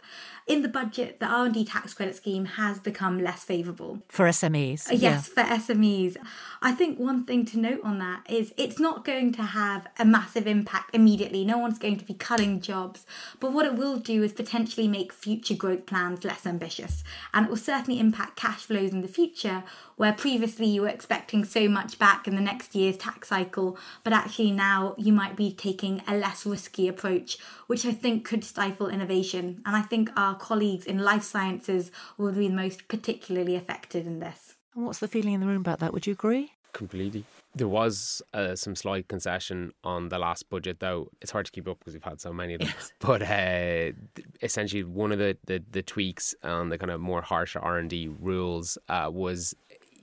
In 0.46 0.62
the 0.62 0.68
budget, 0.68 1.20
the 1.20 1.26
R&D 1.26 1.64
tax 1.66 1.94
credit 1.94 2.16
scheme 2.16 2.44
has 2.44 2.81
become 2.81 3.22
less 3.22 3.44
favourable. 3.44 4.02
For 4.09 4.26
SMEs? 4.26 4.90
Uh, 4.90 4.94
yes, 4.94 5.31
yeah. 5.37 5.44
for 5.44 5.72
SMEs. 5.72 6.16
I 6.61 6.72
think 6.72 6.98
one 6.98 7.24
thing 7.24 7.44
to 7.46 7.59
note 7.59 7.81
on 7.85 7.98
that 8.00 8.28
is 8.28 8.52
it's 8.57 8.81
not 8.81 9.05
going 9.05 9.33
to 9.35 9.42
have 9.42 9.87
a 9.98 10.05
massive 10.05 10.48
impact 10.48 10.94
immediately. 10.94 11.44
No 11.44 11.59
one's 11.59 11.78
going 11.78 11.96
to 11.98 12.05
be 12.05 12.14
cutting 12.14 12.61
jobs. 12.61 13.07
But 13.38 13.52
what 13.52 13.66
it 13.66 13.74
will 13.74 13.98
do 13.98 14.22
is 14.24 14.33
potentially 14.33 14.88
make 14.88 15.12
future 15.12 15.55
growth 15.55 15.87
plans 15.87 16.24
less 16.24 16.44
ambitious. 16.44 17.05
And 17.33 17.46
it 17.46 17.48
will 17.48 17.57
certainly 17.57 18.00
impact 18.00 18.37
cash 18.37 18.62
flows 18.62 18.90
in 18.90 19.02
the 19.02 19.09
future 19.09 19.62
where 19.96 20.12
previously 20.12 20.66
you 20.66 20.83
were 20.83 20.88
expecting 20.88 21.44
so 21.44 21.68
much 21.68 21.96
back 21.98 22.26
in 22.26 22.35
the 22.35 22.40
next 22.40 22.74
year's 22.74 22.96
tax 22.96 23.28
cycle, 23.28 23.78
but 24.02 24.12
actually 24.12 24.50
now 24.50 24.96
you 24.98 25.12
might 25.12 25.37
be 25.37 25.52
taking 25.52 26.02
a 26.09 26.16
less 26.16 26.44
risky 26.44 26.88
approach, 26.88 27.38
which 27.68 27.87
I 27.87 27.92
think 27.92 28.24
could 28.24 28.42
stifle 28.42 28.88
innovation. 28.88 29.62
And 29.64 29.76
I 29.76 29.83
think 29.83 30.11
our 30.16 30.31
colleagues 30.34 30.86
in 30.86 30.98
life 30.98 31.22
sciences 31.22 31.90
will 32.18 32.32
be 32.32 32.48
most 32.48 32.88
particularly 32.88 33.56
affected 33.56 34.06
in 34.06 34.20
this. 34.20 34.56
And 34.74 34.86
what's 34.86 34.98
the 34.98 35.08
feeling 35.08 35.34
in 35.34 35.40
the 35.40 35.46
room 35.46 35.60
about 35.60 35.80
that? 35.80 35.92
Would 35.92 36.06
you 36.06 36.12
agree? 36.12 36.52
Completely. 36.72 37.24
There 37.54 37.68
was 37.68 38.22
uh, 38.32 38.56
some 38.56 38.74
slight 38.74 39.08
concession 39.08 39.72
on 39.84 40.08
the 40.08 40.18
last 40.18 40.48
budget, 40.48 40.80
though. 40.80 41.08
It's 41.20 41.30
hard 41.30 41.44
to 41.44 41.52
keep 41.52 41.68
up 41.68 41.78
because 41.78 41.92
we've 41.92 42.02
had 42.02 42.18
so 42.18 42.32
many 42.32 42.54
of 42.54 42.60
them. 42.60 42.70
Yes. 42.74 42.92
But 42.98 43.22
uh, 43.22 43.92
essentially, 44.40 44.84
one 44.84 45.12
of 45.12 45.18
the, 45.18 45.36
the, 45.44 45.62
the, 45.70 45.82
tweaks 45.82 46.34
on 46.42 46.70
the 46.70 46.78
kind 46.78 46.90
of 46.90 47.00
more 47.00 47.20
harsh 47.20 47.56
R 47.56 47.78
and 47.78 47.90
D 47.90 48.08
rules 48.08 48.78
uh, 48.88 49.10
was 49.12 49.54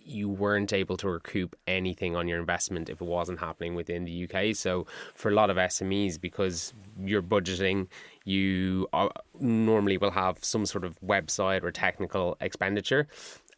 you 0.10 0.28
weren't 0.28 0.74
able 0.74 0.98
to 0.98 1.10
recoup 1.10 1.56
anything 1.68 2.16
on 2.16 2.28
your 2.28 2.40
investment 2.40 2.90
if 2.90 3.02
it 3.02 3.06
wasn't 3.06 3.40
happening 3.40 3.76
within 3.76 4.06
the 4.06 4.28
UK. 4.28 4.56
So 4.56 4.88
for 5.14 5.30
a 5.30 5.34
lot 5.34 5.50
of 5.50 5.58
SMEs, 5.58 6.20
because 6.20 6.74
you're 7.00 7.22
budgeting, 7.22 7.88
you 8.30 8.88
are, 8.94 9.10
normally 9.40 9.98
will 9.98 10.12
have 10.12 10.44
some 10.44 10.66
sort 10.66 10.84
of 10.84 11.00
website 11.02 11.64
or 11.64 11.72
technical 11.72 12.38
expenditure. 12.42 13.08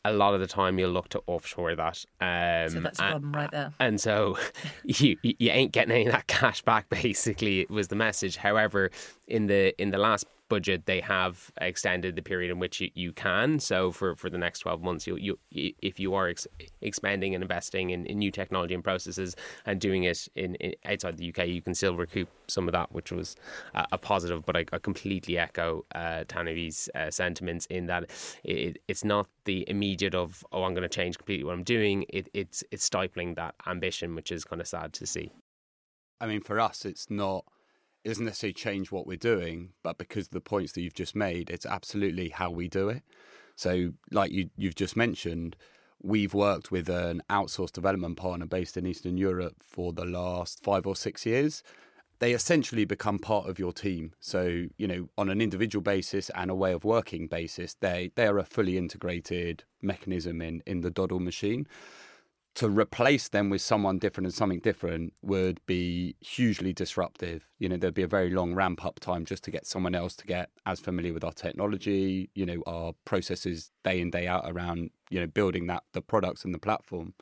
A 0.03 0.11
lot 0.11 0.33
of 0.33 0.39
the 0.39 0.47
time, 0.47 0.79
you'll 0.79 0.91
look 0.91 1.09
to 1.09 1.21
offshore 1.27 1.75
that. 1.75 2.03
Um, 2.19 2.69
so 2.69 2.79
that's 2.79 2.99
a 2.99 3.03
problem 3.03 3.33
right 3.33 3.51
there. 3.51 3.71
And 3.79 4.01
so 4.01 4.37
you 4.83 5.17
you 5.21 5.51
ain't 5.51 5.73
getting 5.73 5.91
any 5.91 6.05
of 6.07 6.13
that 6.13 6.27
cash 6.39 6.61
back. 6.63 6.89
Basically, 6.89 7.67
was 7.69 7.89
the 7.89 7.95
message. 7.95 8.35
However, 8.37 8.89
in 9.27 9.47
the 9.47 9.79
in 9.79 9.91
the 9.91 9.99
last 9.99 10.25
budget, 10.51 10.85
they 10.85 10.99
have 10.99 11.49
extended 11.61 12.17
the 12.17 12.21
period 12.21 12.51
in 12.51 12.59
which 12.59 12.81
you, 12.81 12.91
you 12.93 13.13
can. 13.13 13.57
So 13.57 13.89
for, 13.89 14.17
for 14.17 14.29
the 14.29 14.37
next 14.37 14.59
12 14.59 14.81
months, 14.83 15.07
you, 15.07 15.15
you 15.17 15.37
if 15.49 15.97
you 15.97 16.13
are 16.13 16.27
ex- 16.27 16.45
expanding 16.81 17.33
and 17.33 17.41
investing 17.41 17.91
in, 17.91 18.05
in, 18.05 18.19
new 18.19 18.31
technology 18.31 18.73
and 18.73 18.83
processes 18.83 19.37
and 19.65 19.79
doing 19.79 20.03
it 20.03 20.27
in, 20.35 20.55
in, 20.55 20.73
outside 20.83 21.15
the 21.15 21.29
UK, 21.29 21.47
you 21.47 21.61
can 21.61 21.73
still 21.73 21.95
recoup 21.95 22.27
some 22.47 22.67
of 22.67 22.73
that, 22.73 22.91
which 22.91 23.13
was 23.13 23.37
uh, 23.75 23.85
a 23.93 23.97
positive. 23.97 24.45
But 24.45 24.57
I, 24.57 24.65
I 24.73 24.79
completely 24.79 25.37
echo 25.37 25.85
uh, 25.95 26.25
Tanuvi's 26.27 26.89
uh, 26.95 27.09
sentiments 27.09 27.65
in 27.67 27.85
that 27.85 28.11
it, 28.43 28.81
it's 28.89 29.05
not 29.05 29.27
the 29.45 29.63
immediate 29.69 30.15
of 30.15 30.43
oh 30.51 30.63
I'm 30.65 30.73
going 30.73 30.83
to 30.83 30.89
change 30.89 31.17
completely 31.17 31.45
what 31.45 31.53
I'm 31.53 31.63
doing. 31.63 32.03
It, 32.09 32.27
it's 32.33 32.61
it's 32.71 32.83
stifling 32.83 33.35
that 33.35 33.55
ambition, 33.67 34.15
which 34.15 34.33
is 34.33 34.43
kind 34.43 34.61
of 34.61 34.67
sad 34.67 34.91
to 34.93 35.05
see. 35.05 35.31
I 36.19 36.27
mean, 36.27 36.41
for 36.41 36.59
us, 36.59 36.83
it's 36.83 37.09
not 37.09 37.45
doesn't 38.09 38.25
necessarily 38.25 38.53
change 38.53 38.91
what 38.91 39.05
we're 39.05 39.17
doing, 39.17 39.73
but 39.83 39.97
because 39.97 40.27
of 40.27 40.31
the 40.31 40.41
points 40.41 40.73
that 40.73 40.81
you've 40.81 40.93
just 40.93 41.15
made, 41.15 41.49
it's 41.49 41.65
absolutely 41.65 42.29
how 42.29 42.49
we 42.49 42.67
do 42.67 42.89
it. 42.89 43.03
So, 43.55 43.93
like 44.11 44.31
you, 44.31 44.49
you've 44.57 44.75
just 44.75 44.95
mentioned, 44.95 45.55
we've 46.01 46.33
worked 46.33 46.71
with 46.71 46.89
an 46.89 47.21
outsourced 47.29 47.73
development 47.73 48.17
partner 48.17 48.45
based 48.45 48.77
in 48.77 48.87
Eastern 48.87 49.17
Europe 49.17 49.57
for 49.61 49.93
the 49.93 50.05
last 50.05 50.63
five 50.63 50.87
or 50.87 50.95
six 50.95 51.25
years. 51.25 51.61
They 52.19 52.33
essentially 52.33 52.85
become 52.85 53.19
part 53.19 53.49
of 53.49 53.57
your 53.57 53.73
team. 53.73 54.13
So, 54.19 54.67
you 54.77 54.87
know, 54.87 55.09
on 55.17 55.29
an 55.29 55.41
individual 55.41 55.81
basis 55.81 56.29
and 56.35 56.51
a 56.51 56.55
way 56.55 56.71
of 56.71 56.83
working 56.83 57.27
basis, 57.27 57.75
they, 57.79 58.11
they 58.15 58.27
are 58.27 58.37
a 58.37 58.45
fully 58.45 58.77
integrated 58.77 59.63
mechanism 59.81 60.41
in, 60.41 60.61
in 60.65 60.81
the 60.81 60.91
Doddle 60.91 61.19
machine 61.19 61.67
to 62.55 62.67
replace 62.67 63.29
them 63.29 63.49
with 63.49 63.61
someone 63.61 63.97
different 63.97 64.25
and 64.25 64.33
something 64.33 64.59
different 64.59 65.13
would 65.21 65.59
be 65.65 66.15
hugely 66.19 66.73
disruptive. 66.73 67.47
You 67.59 67.69
know, 67.69 67.77
there'd 67.77 67.93
be 67.93 68.03
a 68.03 68.07
very 68.07 68.29
long 68.29 68.53
ramp 68.53 68.83
up 68.85 68.99
time 68.99 69.23
just 69.23 69.43
to 69.45 69.51
get 69.51 69.65
someone 69.65 69.95
else 69.95 70.15
to 70.17 70.25
get 70.25 70.49
as 70.65 70.79
familiar 70.79 71.13
with 71.13 71.23
our 71.23 71.31
technology, 71.31 72.29
you 72.35 72.45
know, 72.45 72.61
our 72.67 72.93
processes 73.05 73.71
day 73.83 74.01
in 74.01 74.11
day 74.11 74.27
out 74.27 74.43
around, 74.45 74.89
you 75.09 75.19
know, 75.19 75.27
building 75.27 75.67
that 75.67 75.83
the 75.93 76.01
products 76.01 76.43
and 76.43 76.53
the 76.53 76.59
platform. 76.59 77.13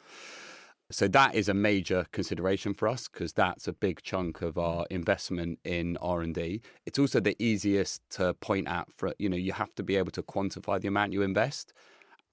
So 0.91 1.07
that 1.09 1.35
is 1.35 1.47
a 1.47 1.53
major 1.53 2.07
consideration 2.11 2.73
for 2.73 2.87
us 2.87 3.07
because 3.07 3.33
that's 3.33 3.67
a 3.67 3.73
big 3.73 4.01
chunk 4.01 4.41
of 4.41 4.57
our 4.57 4.83
mm. 4.83 4.87
investment 4.89 5.59
in 5.63 5.97
R&D. 5.97 6.61
It's 6.87 6.97
also 6.97 7.19
the 7.19 7.35
easiest 7.37 8.01
to 8.11 8.33
point 8.33 8.67
at 8.67 8.91
for, 8.91 9.13
you 9.19 9.29
know, 9.29 9.37
you 9.37 9.53
have 9.53 9.75
to 9.75 9.83
be 9.83 9.97
able 9.97 10.11
to 10.11 10.23
quantify 10.23 10.81
the 10.81 10.87
amount 10.87 11.13
you 11.13 11.21
invest 11.21 11.73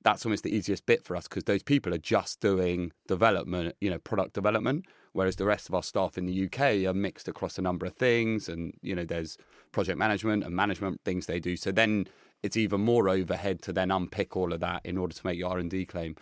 that's 0.07 0.25
almost 0.25 0.45
the 0.45 0.55
easiest 0.55 0.87
bit 0.87 1.05
for 1.05 1.17
us 1.17 1.27
because 1.27 1.43
those 1.43 1.65
people 1.65 1.93
are 1.93 1.99
just 1.99 2.39
doing 2.39 2.93
development, 3.09 3.75
you 3.81 3.91
know, 3.91 3.99
product 3.99 4.35
development, 4.35 4.85
whereas 5.15 5.35
the 5.35 5.45
rest 5.45 5.69
of 5.69 5.75
our 5.75 5.83
staff 5.83 6.17
in 6.17 6.27
the 6.27 6.45
UK 6.45 6.87
are 6.89 6.95
mixed 6.95 7.27
across 7.27 7.59
a 7.59 7.61
number 7.61 7.85
of 7.85 7.93
things, 7.93 8.49
and 8.49 8.73
you 8.83 8.95
know, 8.95 9.05
there's 9.05 9.37
project 9.73 9.99
management 9.99 10.45
and 10.45 10.55
management 10.55 11.01
things 11.05 11.27
they 11.27 11.41
do. 11.41 11.57
So 11.57 11.73
then 11.73 12.07
it's 12.45 12.57
even 12.57 12.83
more 12.83 13.09
overhead 13.09 13.63
to 13.63 13.73
then 13.73 13.91
unpick 13.91 14.37
all 14.37 14.53
of 14.53 14.61
that 14.61 14.83
in 14.85 14.97
order 14.97 15.13
to 15.13 15.27
make 15.27 15.41
your 15.41 15.51
R 15.51 15.59
and 15.59 15.69
D 15.69 15.85
claim. 15.85 16.15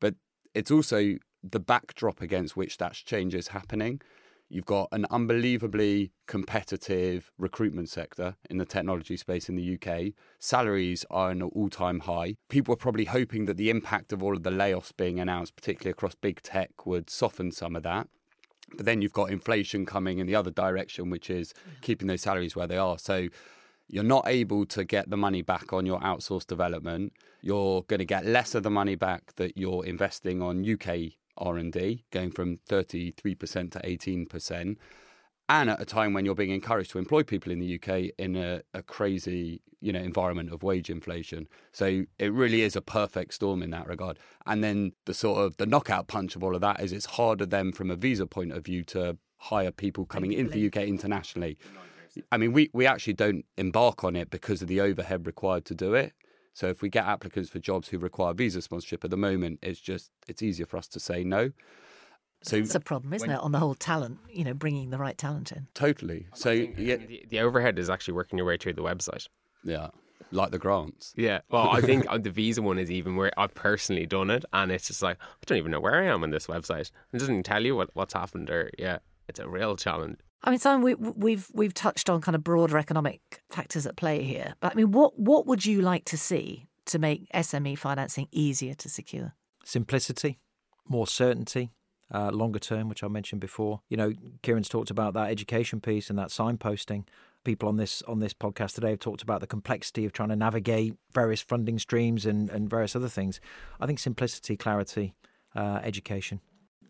But 0.00 0.14
it's 0.54 0.70
also 0.70 1.16
the 1.44 1.60
backdrop 1.60 2.22
against 2.22 2.56
which 2.56 2.78
that 2.78 2.94
change 2.94 3.34
is 3.34 3.48
happening. 3.48 4.00
You've 4.50 4.64
got 4.64 4.88
an 4.92 5.04
unbelievably 5.10 6.12
competitive 6.26 7.30
recruitment 7.36 7.90
sector 7.90 8.36
in 8.48 8.56
the 8.56 8.64
technology 8.64 9.16
space 9.18 9.48
in 9.48 9.56
the 9.56 9.74
UK. 9.74 10.14
Salaries 10.38 11.04
are 11.10 11.30
an 11.30 11.42
all 11.42 11.68
time 11.68 12.00
high. 12.00 12.36
People 12.48 12.72
are 12.72 12.78
probably 12.78 13.04
hoping 13.04 13.44
that 13.44 13.58
the 13.58 13.68
impact 13.68 14.12
of 14.12 14.22
all 14.22 14.34
of 14.34 14.44
the 14.44 14.50
layoffs 14.50 14.96
being 14.96 15.20
announced, 15.20 15.54
particularly 15.54 15.90
across 15.90 16.14
big 16.14 16.40
tech, 16.42 16.86
would 16.86 17.10
soften 17.10 17.52
some 17.52 17.76
of 17.76 17.82
that. 17.82 18.08
But 18.74 18.86
then 18.86 19.02
you've 19.02 19.12
got 19.12 19.30
inflation 19.30 19.84
coming 19.84 20.18
in 20.18 20.26
the 20.26 20.34
other 20.34 20.50
direction, 20.50 21.10
which 21.10 21.28
is 21.28 21.52
mm. 21.52 21.80
keeping 21.82 22.08
those 22.08 22.22
salaries 22.22 22.56
where 22.56 22.66
they 22.66 22.76
are. 22.78 22.98
So 22.98 23.28
you're 23.86 24.04
not 24.04 24.26
able 24.26 24.64
to 24.66 24.84
get 24.84 25.10
the 25.10 25.16
money 25.16 25.42
back 25.42 25.72
on 25.72 25.84
your 25.84 26.00
outsourced 26.00 26.46
development. 26.46 27.12
You're 27.42 27.82
going 27.82 27.98
to 27.98 28.04
get 28.04 28.26
less 28.26 28.54
of 28.54 28.62
the 28.62 28.70
money 28.70 28.94
back 28.94 29.34
that 29.36 29.56
you're 29.56 29.84
investing 29.84 30.42
on 30.42 30.64
UK 30.70 31.12
R&D, 31.38 32.04
going 32.10 32.30
from 32.30 32.58
33% 32.68 33.14
to 33.72 33.80
18%, 33.80 34.76
and 35.48 35.70
at 35.70 35.80
a 35.80 35.84
time 35.86 36.12
when 36.12 36.24
you're 36.24 36.34
being 36.34 36.50
encouraged 36.50 36.90
to 36.90 36.98
employ 36.98 37.22
people 37.22 37.50
in 37.50 37.58
the 37.58 37.76
UK 37.76 38.12
in 38.18 38.36
a, 38.36 38.60
a, 38.74 38.82
crazy, 38.82 39.62
you 39.80 39.92
know, 39.92 40.00
environment 40.00 40.52
of 40.52 40.62
wage 40.62 40.90
inflation. 40.90 41.48
So 41.72 42.04
it 42.18 42.32
really 42.32 42.60
is 42.60 42.76
a 42.76 42.82
perfect 42.82 43.32
storm 43.34 43.62
in 43.62 43.70
that 43.70 43.86
regard. 43.86 44.18
And 44.44 44.62
then 44.62 44.92
the 45.06 45.14
sort 45.14 45.38
of 45.38 45.56
the 45.56 45.64
knockout 45.64 46.06
punch 46.06 46.36
of 46.36 46.44
all 46.44 46.54
of 46.54 46.60
that 46.60 46.80
is 46.80 46.92
it's 46.92 47.06
harder 47.06 47.46
then 47.46 47.72
from 47.72 47.90
a 47.90 47.96
visa 47.96 48.26
point 48.26 48.52
of 48.52 48.64
view 48.64 48.84
to 48.84 49.16
hire 49.38 49.70
people 49.70 50.04
coming 50.04 50.32
into 50.32 50.52
the 50.52 50.66
UK 50.66 50.86
internationally. 50.86 51.56
I 52.30 52.36
mean, 52.36 52.52
we, 52.52 52.68
we 52.74 52.86
actually 52.86 53.14
don't 53.14 53.46
embark 53.56 54.04
on 54.04 54.16
it 54.16 54.30
because 54.30 54.60
of 54.60 54.68
the 54.68 54.80
overhead 54.80 55.26
required 55.26 55.64
to 55.66 55.74
do 55.74 55.94
it. 55.94 56.12
So 56.58 56.66
if 56.66 56.82
we 56.82 56.88
get 56.88 57.06
applicants 57.06 57.50
for 57.50 57.60
jobs 57.60 57.86
who 57.86 57.98
require 58.00 58.34
visa 58.34 58.60
sponsorship 58.60 59.04
at 59.04 59.10
the 59.10 59.16
moment, 59.16 59.60
it's 59.62 59.78
just 59.78 60.10
it's 60.26 60.42
easier 60.42 60.66
for 60.66 60.76
us 60.76 60.88
to 60.88 60.98
say 60.98 61.22
no. 61.22 61.52
So 62.42 62.56
it's 62.56 62.74
a 62.74 62.80
problem, 62.80 63.12
isn't 63.12 63.28
when, 63.28 63.36
it, 63.36 63.40
on 63.40 63.52
the 63.52 63.60
whole 63.60 63.76
talent? 63.76 64.18
You 64.28 64.42
know, 64.42 64.54
bringing 64.54 64.90
the 64.90 64.98
right 64.98 65.16
talent 65.16 65.52
in. 65.52 65.68
Totally. 65.74 66.26
So 66.34 66.50
yeah, 66.50 66.96
the, 66.96 67.24
the 67.28 67.38
overhead 67.38 67.78
is 67.78 67.88
actually 67.88 68.14
working 68.14 68.38
your 68.38 68.46
way 68.46 68.56
through 68.56 68.72
the 68.72 68.82
website. 68.82 69.28
Yeah, 69.62 69.90
like 70.32 70.50
the 70.50 70.58
grants. 70.58 71.14
Yeah. 71.16 71.42
Well, 71.48 71.70
I 71.70 71.80
think 71.80 72.06
uh, 72.08 72.18
the 72.18 72.30
visa 72.30 72.60
one 72.60 72.80
is 72.80 72.90
even 72.90 73.14
where 73.14 73.30
I've 73.38 73.54
personally 73.54 74.06
done 74.06 74.28
it, 74.28 74.44
and 74.52 74.72
it's 74.72 74.88
just 74.88 75.00
like 75.00 75.16
I 75.20 75.44
don't 75.46 75.58
even 75.58 75.70
know 75.70 75.80
where 75.80 76.02
I 76.02 76.06
am 76.06 76.24
on 76.24 76.30
this 76.30 76.48
website. 76.48 76.90
It 77.12 77.18
doesn't 77.18 77.44
tell 77.44 77.64
you 77.64 77.76
what 77.76 77.90
what's 77.94 78.14
happened, 78.14 78.50
or 78.50 78.72
yeah, 78.76 78.98
it's 79.28 79.38
a 79.38 79.48
real 79.48 79.76
challenge. 79.76 80.18
I 80.42 80.50
mean, 80.50 80.58
Simon, 80.60 80.82
we, 80.82 80.94
we've 80.94 81.48
we've 81.52 81.74
touched 81.74 82.08
on 82.08 82.20
kind 82.20 82.36
of 82.36 82.44
broader 82.44 82.78
economic 82.78 83.42
factors 83.50 83.86
at 83.86 83.96
play 83.96 84.22
here, 84.22 84.54
but 84.60 84.72
I 84.72 84.74
mean, 84.74 84.92
what 84.92 85.18
what 85.18 85.46
would 85.46 85.66
you 85.66 85.82
like 85.82 86.04
to 86.06 86.18
see 86.18 86.68
to 86.86 86.98
make 86.98 87.28
SME 87.32 87.76
financing 87.76 88.28
easier 88.30 88.74
to 88.74 88.88
secure? 88.88 89.34
Simplicity, 89.64 90.38
more 90.88 91.06
certainty, 91.06 91.72
uh, 92.12 92.30
longer 92.30 92.58
term, 92.58 92.88
which 92.88 93.02
I 93.02 93.08
mentioned 93.08 93.40
before. 93.40 93.80
You 93.88 93.96
know, 93.96 94.12
Ciaran's 94.42 94.68
talked 94.68 94.90
about 94.90 95.14
that 95.14 95.30
education 95.30 95.80
piece 95.80 96.08
and 96.08 96.18
that 96.18 96.28
signposting. 96.28 97.04
People 97.44 97.68
on 97.68 97.76
this 97.76 98.02
on 98.02 98.20
this 98.20 98.34
podcast 98.34 98.74
today 98.74 98.90
have 98.90 99.00
talked 99.00 99.22
about 99.22 99.40
the 99.40 99.46
complexity 99.46 100.04
of 100.04 100.12
trying 100.12 100.28
to 100.28 100.36
navigate 100.36 100.94
various 101.12 101.40
funding 101.40 101.78
streams 101.78 102.26
and, 102.26 102.48
and 102.50 102.70
various 102.70 102.94
other 102.94 103.08
things. 103.08 103.40
I 103.80 103.86
think 103.86 103.98
simplicity, 103.98 104.56
clarity, 104.56 105.14
uh, 105.54 105.80
education. 105.82 106.40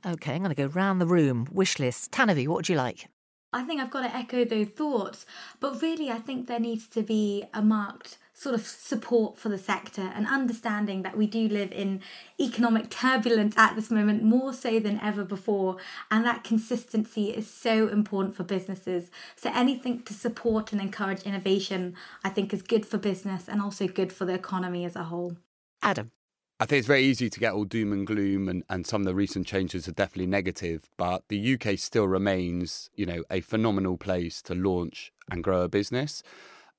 Okay, 0.06 0.34
I'm 0.34 0.42
going 0.42 0.54
to 0.54 0.54
go 0.54 0.66
round 0.66 1.00
the 1.00 1.06
room. 1.06 1.48
Wish 1.50 1.78
list. 1.78 2.12
Tanuvi, 2.12 2.46
what 2.46 2.56
would 2.56 2.68
you 2.68 2.76
like? 2.76 3.08
I 3.52 3.62
think 3.62 3.80
I've 3.80 3.90
got 3.90 4.02
to 4.02 4.14
echo 4.14 4.44
those 4.44 4.68
thoughts, 4.68 5.24
but 5.58 5.80
really, 5.80 6.10
I 6.10 6.18
think 6.18 6.46
there 6.46 6.60
needs 6.60 6.86
to 6.88 7.02
be 7.02 7.44
a 7.54 7.62
marked 7.62 8.18
sort 8.38 8.54
of 8.54 8.64
support 8.64 9.36
for 9.36 9.48
the 9.48 9.58
sector 9.58 10.12
and 10.14 10.24
understanding 10.28 11.02
that 11.02 11.16
we 11.16 11.26
do 11.26 11.48
live 11.48 11.72
in 11.72 12.00
economic 12.38 12.88
turbulence 12.88 13.52
at 13.58 13.74
this 13.74 13.90
moment 13.90 14.22
more 14.22 14.52
so 14.52 14.78
than 14.78 15.00
ever 15.00 15.24
before 15.24 15.76
and 16.08 16.24
that 16.24 16.44
consistency 16.44 17.30
is 17.30 17.50
so 17.50 17.88
important 17.88 18.36
for 18.36 18.44
businesses. 18.44 19.10
So 19.34 19.50
anything 19.52 20.02
to 20.02 20.14
support 20.14 20.70
and 20.70 20.80
encourage 20.80 21.22
innovation 21.22 21.96
i 22.22 22.28
think 22.28 22.54
is 22.54 22.62
good 22.62 22.86
for 22.86 22.96
business 22.96 23.48
and 23.48 23.60
also 23.60 23.88
good 23.88 24.12
for 24.12 24.24
the 24.24 24.34
economy 24.34 24.84
as 24.84 24.94
a 24.94 25.04
whole. 25.04 25.36
Adam 25.82 26.12
I 26.60 26.66
think 26.66 26.80
it's 26.80 26.88
very 26.88 27.04
easy 27.04 27.30
to 27.30 27.38
get 27.38 27.52
all 27.52 27.64
doom 27.64 27.92
and 27.92 28.04
gloom, 28.04 28.48
and, 28.48 28.64
and 28.68 28.84
some 28.84 29.02
of 29.02 29.06
the 29.06 29.14
recent 29.14 29.46
changes 29.46 29.86
are 29.86 29.92
definitely 29.92 30.26
negative. 30.26 30.90
But 30.96 31.22
the 31.28 31.54
UK 31.54 31.78
still 31.78 32.08
remains, 32.08 32.90
you 32.96 33.06
know, 33.06 33.22
a 33.30 33.40
phenomenal 33.40 33.96
place 33.96 34.42
to 34.42 34.54
launch 34.54 35.12
and 35.30 35.44
grow 35.44 35.62
a 35.62 35.68
business. 35.68 36.22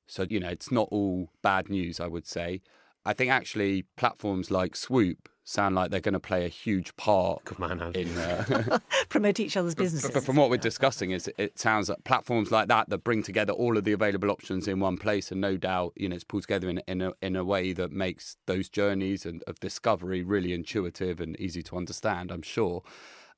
So, 0.06 0.26
you 0.30 0.42
know, 0.42 0.50
it's 0.50 0.72
not 0.72 0.90
all 0.92 1.30
bad 1.42 1.70
news, 1.70 2.02
I 2.02 2.08
would 2.08 2.28
say. 2.28 2.62
I 3.06 3.14
think 3.14 3.32
actually 3.32 3.84
platforms 3.96 4.52
like 4.52 4.76
Swoop 4.76 5.30
sound 5.50 5.76
like 5.76 5.90
they're 5.90 6.00
going 6.00 6.14
to 6.14 6.20
play 6.20 6.46
a 6.46 6.50
huge 6.50 6.96
part 6.96 7.44
Good 7.46 7.60
man, 7.60 7.92
in 7.96 8.16
uh, 8.18 8.80
promote 9.10 9.40
each 9.40 9.58
other's 9.58 9.74
businesses. 9.74 10.12
But 10.12 10.24
from 10.24 10.36
what 10.36 10.50
we're 10.50 10.58
discussing, 10.58 11.12
is 11.12 11.30
it 11.38 11.58
sounds 11.58 11.90
like 11.90 12.04
platforms 12.04 12.52
like 12.52 12.68
that 12.68 12.90
that 12.90 13.04
bring 13.04 13.24
together 13.24 13.54
all 13.54 13.78
of 13.78 13.84
the 13.84 13.92
available 13.92 14.30
options 14.30 14.68
in 14.68 14.80
one 14.80 14.98
place, 14.98 15.32
and 15.32 15.42
no 15.42 15.58
doubt, 15.58 15.94
you 15.96 16.08
know, 16.08 16.16
it's 16.16 16.24
pulled 16.24 16.44
together 16.44 16.70
in 16.70 16.82
in 16.88 17.02
a, 17.02 17.14
in 17.22 17.36
a 17.36 17.44
way 17.44 17.74
that 17.74 17.92
makes 17.92 18.38
those 18.46 18.70
journeys 18.70 19.26
and 19.26 19.44
of 19.48 19.60
discovery 19.60 20.22
really 20.22 20.54
intuitive 20.54 21.20
and 21.20 21.40
easy 21.40 21.64
to 21.64 21.78
understand. 21.78 22.32
I'm 22.32 22.44
sure 22.44 22.84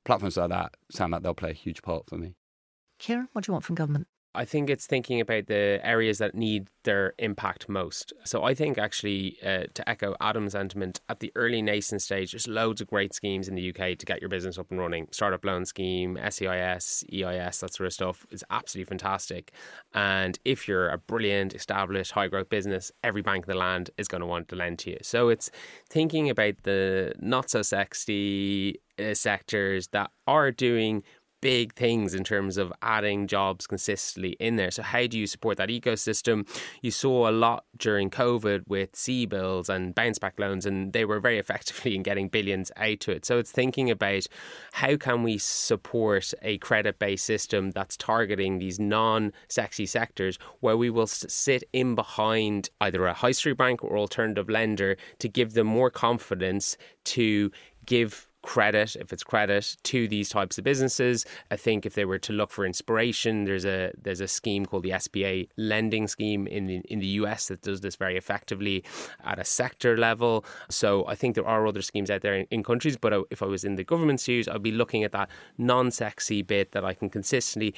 platforms 0.04 0.36
like 0.36 0.50
that 0.50 0.76
sound 0.90 1.12
like 1.12 1.22
they'll 1.22 1.34
play 1.34 1.50
a 1.50 1.54
huge 1.54 1.82
part 1.82 2.06
for 2.08 2.16
me. 2.16 2.34
Ciaran, 2.98 3.28
what 3.32 3.44
do 3.44 3.50
you 3.50 3.52
want 3.54 3.64
from 3.64 3.74
government? 3.74 4.06
I 4.34 4.46
think 4.46 4.70
it's 4.70 4.86
thinking 4.86 5.20
about 5.20 5.46
the 5.46 5.78
areas 5.82 6.18
that 6.18 6.34
need 6.34 6.68
their 6.84 7.12
impact 7.18 7.68
most. 7.68 8.14
So 8.24 8.44
I 8.44 8.54
think 8.54 8.78
actually, 8.78 9.36
uh, 9.44 9.64
to 9.74 9.88
echo 9.88 10.14
Adam's 10.20 10.52
sentiment, 10.52 11.00
at 11.08 11.20
the 11.20 11.30
early 11.34 11.60
nascent 11.60 12.00
stage, 12.00 12.32
there's 12.32 12.48
loads 12.48 12.80
of 12.80 12.88
great 12.88 13.14
schemes 13.14 13.46
in 13.46 13.54
the 13.54 13.68
UK 13.68 13.98
to 13.98 14.06
get 14.06 14.20
your 14.20 14.30
business 14.30 14.58
up 14.58 14.70
and 14.70 14.80
running. 14.80 15.06
Startup 15.10 15.44
loan 15.44 15.66
scheme, 15.66 16.18
SEIS, 16.30 17.04
EIS, 17.12 17.60
that 17.60 17.74
sort 17.74 17.86
of 17.86 17.92
stuff 17.92 18.26
is 18.30 18.42
absolutely 18.50 18.88
fantastic. 18.88 19.52
And 19.92 20.38
if 20.46 20.66
you're 20.66 20.88
a 20.88 20.98
brilliant, 20.98 21.54
established, 21.54 22.12
high 22.12 22.28
growth 22.28 22.48
business, 22.48 22.90
every 23.04 23.22
bank 23.22 23.44
in 23.44 23.52
the 23.52 23.58
land 23.58 23.90
is 23.98 24.08
going 24.08 24.22
to 24.22 24.26
want 24.26 24.48
to 24.48 24.56
lend 24.56 24.78
to 24.80 24.90
you. 24.90 24.98
So 25.02 25.28
it's 25.28 25.50
thinking 25.90 26.30
about 26.30 26.54
the 26.62 27.12
not 27.20 27.50
so 27.50 27.60
sexy 27.60 28.80
uh, 28.98 29.14
sectors 29.14 29.88
that 29.88 30.10
are 30.26 30.50
doing 30.50 31.02
big 31.42 31.74
things 31.74 32.14
in 32.14 32.24
terms 32.24 32.56
of 32.56 32.72
adding 32.80 33.26
jobs 33.26 33.66
consistently 33.66 34.30
in 34.40 34.56
there. 34.56 34.70
So, 34.70 34.82
how 34.82 35.06
do 35.06 35.18
you 35.18 35.26
support 35.26 35.58
that 35.58 35.68
ecosystem? 35.68 36.48
You 36.80 36.90
saw 36.90 37.28
a 37.28 37.32
lot 37.32 37.64
during 37.76 38.08
COVID 38.08 38.66
with 38.68 38.92
CBILS 38.92 39.68
and 39.68 39.94
bounce 39.94 40.18
back 40.18 40.38
loans, 40.38 40.64
and 40.64 40.94
they 40.94 41.04
were 41.04 41.20
very 41.20 41.38
effectively 41.42 41.94
in 41.94 42.02
getting 42.02 42.28
billions 42.28 42.72
out 42.76 43.00
to 43.00 43.10
it. 43.10 43.26
So, 43.26 43.36
it's 43.36 43.52
thinking 43.52 43.90
about 43.90 44.26
how 44.72 44.96
can 44.96 45.22
we 45.22 45.36
support 45.36 46.32
a 46.40 46.56
credit 46.58 46.98
based 46.98 47.26
system 47.26 47.72
that's 47.72 47.98
targeting 47.98 48.58
these 48.58 48.80
non 48.80 49.32
sexy 49.48 49.84
sectors 49.84 50.38
where 50.60 50.78
we 50.78 50.88
will 50.88 51.06
sit 51.06 51.64
in 51.72 51.94
behind 51.94 52.70
either 52.80 53.04
a 53.06 53.12
high 53.12 53.32
street 53.32 53.58
bank 53.58 53.84
or 53.84 53.98
alternative 53.98 54.48
lender 54.48 54.96
to 55.18 55.28
give 55.28 55.54
them 55.54 55.66
more 55.66 55.90
confidence 55.90 56.76
to 57.04 57.50
give 57.84 58.28
credit, 58.42 58.96
if 58.96 59.12
it's 59.12 59.22
credit, 59.22 59.76
to 59.84 60.08
these 60.08 60.28
types 60.28 60.58
of 60.58 60.64
businesses. 60.64 61.24
I 61.50 61.56
think 61.56 61.86
if 61.86 61.94
they 61.94 62.04
were 62.04 62.18
to 62.20 62.32
look 62.32 62.50
for 62.50 62.66
inspiration, 62.66 63.44
there's 63.44 63.64
a 63.64 63.92
there's 64.00 64.20
a 64.20 64.28
scheme 64.28 64.66
called 64.66 64.82
the 64.82 64.90
SBA 64.90 65.48
lending 65.56 66.06
scheme 66.08 66.46
in 66.46 66.66
the, 66.66 66.76
in 66.88 66.98
the 66.98 67.06
US 67.06 67.48
that 67.48 67.62
does 67.62 67.80
this 67.80 67.96
very 67.96 68.16
effectively 68.16 68.84
at 69.24 69.38
a 69.38 69.44
sector 69.44 69.96
level. 69.96 70.44
So 70.68 71.06
I 71.06 71.14
think 71.14 71.34
there 71.34 71.46
are 71.46 71.66
other 71.66 71.82
schemes 71.82 72.10
out 72.10 72.22
there 72.22 72.34
in, 72.34 72.46
in 72.50 72.62
countries, 72.62 72.96
but 72.96 73.12
if 73.30 73.42
I 73.42 73.46
was 73.46 73.64
in 73.64 73.76
the 73.76 73.84
government's 73.84 74.24
shoes, 74.24 74.48
I'd 74.48 74.62
be 74.62 74.72
looking 74.72 75.04
at 75.04 75.12
that 75.12 75.30
non-sexy 75.58 76.42
bit 76.42 76.72
that 76.72 76.84
I 76.84 76.94
can 76.94 77.08
consistently 77.10 77.74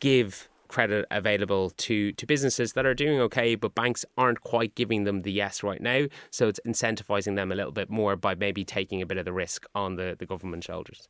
give 0.00 0.48
credit 0.68 1.06
available 1.10 1.70
to 1.70 2.12
to 2.12 2.26
businesses 2.26 2.72
that 2.74 2.86
are 2.86 2.94
doing 2.94 3.20
okay, 3.20 3.54
but 3.54 3.74
banks 3.74 4.04
aren't 4.16 4.40
quite 4.42 4.74
giving 4.74 5.04
them 5.04 5.20
the 5.20 5.32
yes 5.32 5.62
right 5.62 5.80
now. 5.80 6.06
So 6.30 6.48
it's 6.48 6.60
incentivizing 6.66 7.36
them 7.36 7.50
a 7.52 7.54
little 7.54 7.72
bit 7.72 7.90
more 7.90 8.16
by 8.16 8.34
maybe 8.34 8.64
taking 8.64 9.02
a 9.02 9.06
bit 9.06 9.18
of 9.18 9.24
the 9.24 9.32
risk 9.32 9.64
on 9.74 9.96
the, 9.96 10.16
the 10.18 10.26
government 10.26 10.64
shoulders. 10.64 11.08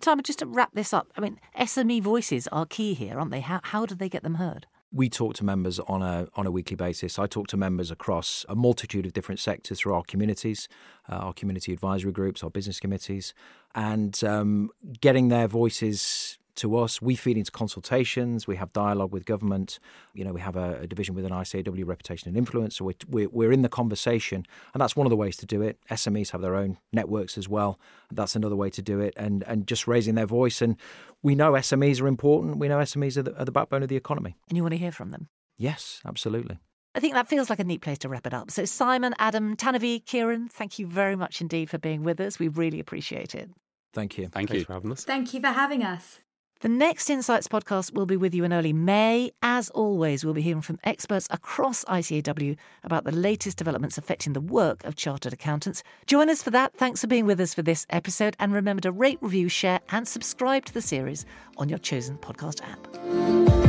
Simon, 0.00 0.24
just 0.24 0.40
to 0.40 0.46
wrap 0.46 0.70
this 0.74 0.92
up, 0.92 1.12
I 1.16 1.20
mean, 1.20 1.38
SME 1.58 2.02
voices 2.02 2.48
are 2.48 2.66
key 2.66 2.94
here, 2.94 3.18
aren't 3.18 3.30
they? 3.30 3.40
How, 3.40 3.60
how 3.62 3.86
do 3.86 3.94
they 3.94 4.08
get 4.08 4.24
them 4.24 4.34
heard? 4.34 4.66
we 4.92 5.08
talk 5.08 5.34
to 5.34 5.44
members 5.44 5.80
on 5.80 6.02
a 6.02 6.28
on 6.36 6.46
a 6.46 6.50
weekly 6.50 6.76
basis. 6.76 7.18
I 7.18 7.26
talk 7.26 7.48
to 7.48 7.56
members 7.56 7.90
across 7.90 8.44
a 8.48 8.54
multitude 8.54 9.06
of 9.06 9.12
different 9.12 9.40
sectors 9.40 9.80
through 9.80 9.94
our 9.94 10.02
communities, 10.02 10.68
uh, 11.08 11.14
our 11.14 11.32
community 11.32 11.72
advisory 11.72 12.12
groups, 12.12 12.44
our 12.44 12.50
business 12.50 12.78
committees, 12.78 13.32
and 13.74 14.22
um, 14.22 14.70
getting 15.00 15.28
their 15.28 15.48
voices 15.48 16.38
to 16.56 16.76
us. 16.76 17.00
We 17.00 17.16
feed 17.16 17.36
into 17.36 17.50
consultations. 17.50 18.46
We 18.46 18.56
have 18.56 18.72
dialogue 18.72 19.12
with 19.12 19.24
government. 19.24 19.78
You 20.14 20.24
know, 20.24 20.32
we 20.32 20.40
have 20.40 20.56
a, 20.56 20.80
a 20.80 20.86
division 20.86 21.14
with 21.14 21.24
an 21.24 21.32
ICAEW 21.32 21.86
reputation 21.86 22.28
and 22.28 22.36
influence. 22.36 22.76
So 22.76 22.92
we're, 23.08 23.28
we're, 23.28 23.52
in 23.52 23.62
the 23.62 23.68
conversation, 23.68 24.46
and 24.72 24.80
that's 24.80 24.96
one 24.96 25.06
of 25.06 25.10
the 25.10 25.16
ways 25.16 25.36
to 25.38 25.46
do 25.46 25.62
it. 25.62 25.78
SMEs 25.90 26.30
have 26.30 26.40
their 26.40 26.54
own 26.54 26.78
networks 26.92 27.36
as 27.36 27.48
well. 27.48 27.78
That's 28.10 28.36
another 28.36 28.56
way 28.56 28.70
to 28.70 28.82
do 28.82 29.00
it, 29.00 29.14
and 29.16 29.42
and 29.44 29.66
just 29.66 29.86
raising 29.86 30.14
their 30.14 30.26
voice. 30.26 30.62
And 30.62 30.76
we 31.22 31.34
know 31.34 31.52
SMEs 31.52 32.00
are 32.00 32.06
important. 32.06 32.58
We 32.58 32.68
know 32.68 32.78
SMEs 32.78 33.16
are 33.16 33.22
the, 33.22 33.38
are 33.38 33.44
the 33.44 33.52
backbone 33.52 33.82
of 33.82 33.88
the 33.88 33.96
economy. 33.96 34.36
And 34.48 34.56
you 34.56 34.62
want 34.62 34.72
to 34.72 34.78
hear 34.78 34.92
from 34.92 35.10
them? 35.10 35.28
Yes, 35.58 36.00
absolutely. 36.06 36.58
I 36.94 37.00
think 37.00 37.14
that 37.14 37.28
feels 37.28 37.48
like 37.48 37.58
a 37.58 37.64
neat 37.64 37.80
place 37.80 37.98
to 37.98 38.08
wrap 38.08 38.26
it 38.26 38.34
up. 38.34 38.50
So, 38.50 38.64
Simon, 38.64 39.14
Adam, 39.18 39.56
Tanuvi, 39.56 40.04
Ciaran, 40.04 40.48
thank 40.48 40.78
you 40.78 40.86
very 40.86 41.16
much 41.16 41.40
indeed 41.40 41.70
for 41.70 41.78
being 41.78 42.02
with 42.02 42.20
us. 42.20 42.38
We 42.38 42.48
really 42.48 42.80
appreciate 42.80 43.34
it. 43.34 43.50
Thank 43.94 44.18
you. 44.18 44.24
Thank 44.24 44.48
Thanks 44.48 44.60
you 44.60 44.64
for 44.64 44.74
having 44.74 44.92
us. 44.92 45.04
Thank 45.04 45.32
you 45.32 45.40
for 45.40 45.48
having 45.48 45.82
us. 45.82 46.20
The 46.62 46.68
next 46.68 47.10
Insights 47.10 47.48
podcast 47.48 47.92
will 47.92 48.06
be 48.06 48.16
with 48.16 48.32
you 48.32 48.44
in 48.44 48.52
early 48.52 48.72
May. 48.72 49.32
As 49.42 49.68
always, 49.70 50.24
we'll 50.24 50.32
be 50.32 50.42
hearing 50.42 50.62
from 50.62 50.78
experts 50.84 51.26
across 51.28 51.84
ICAEW 51.86 52.56
about 52.84 53.02
the 53.02 53.10
latest 53.10 53.58
developments 53.58 53.98
affecting 53.98 54.32
the 54.32 54.40
work 54.40 54.84
of 54.84 54.94
chartered 54.94 55.32
accountants. 55.32 55.82
Join 56.06 56.30
us 56.30 56.40
for 56.40 56.52
that. 56.52 56.72
Thanks 56.76 57.00
for 57.00 57.08
being 57.08 57.26
with 57.26 57.40
us 57.40 57.52
for 57.52 57.62
this 57.62 57.84
episode. 57.90 58.36
And 58.38 58.52
remember 58.52 58.82
to 58.82 58.92
rate, 58.92 59.18
review, 59.20 59.48
share, 59.48 59.80
and 59.88 60.06
subscribe 60.06 60.64
to 60.66 60.72
the 60.72 60.82
series 60.82 61.26
on 61.58 61.68
your 61.68 61.80
chosen 61.80 62.16
podcast 62.16 62.60
app. 62.62 63.61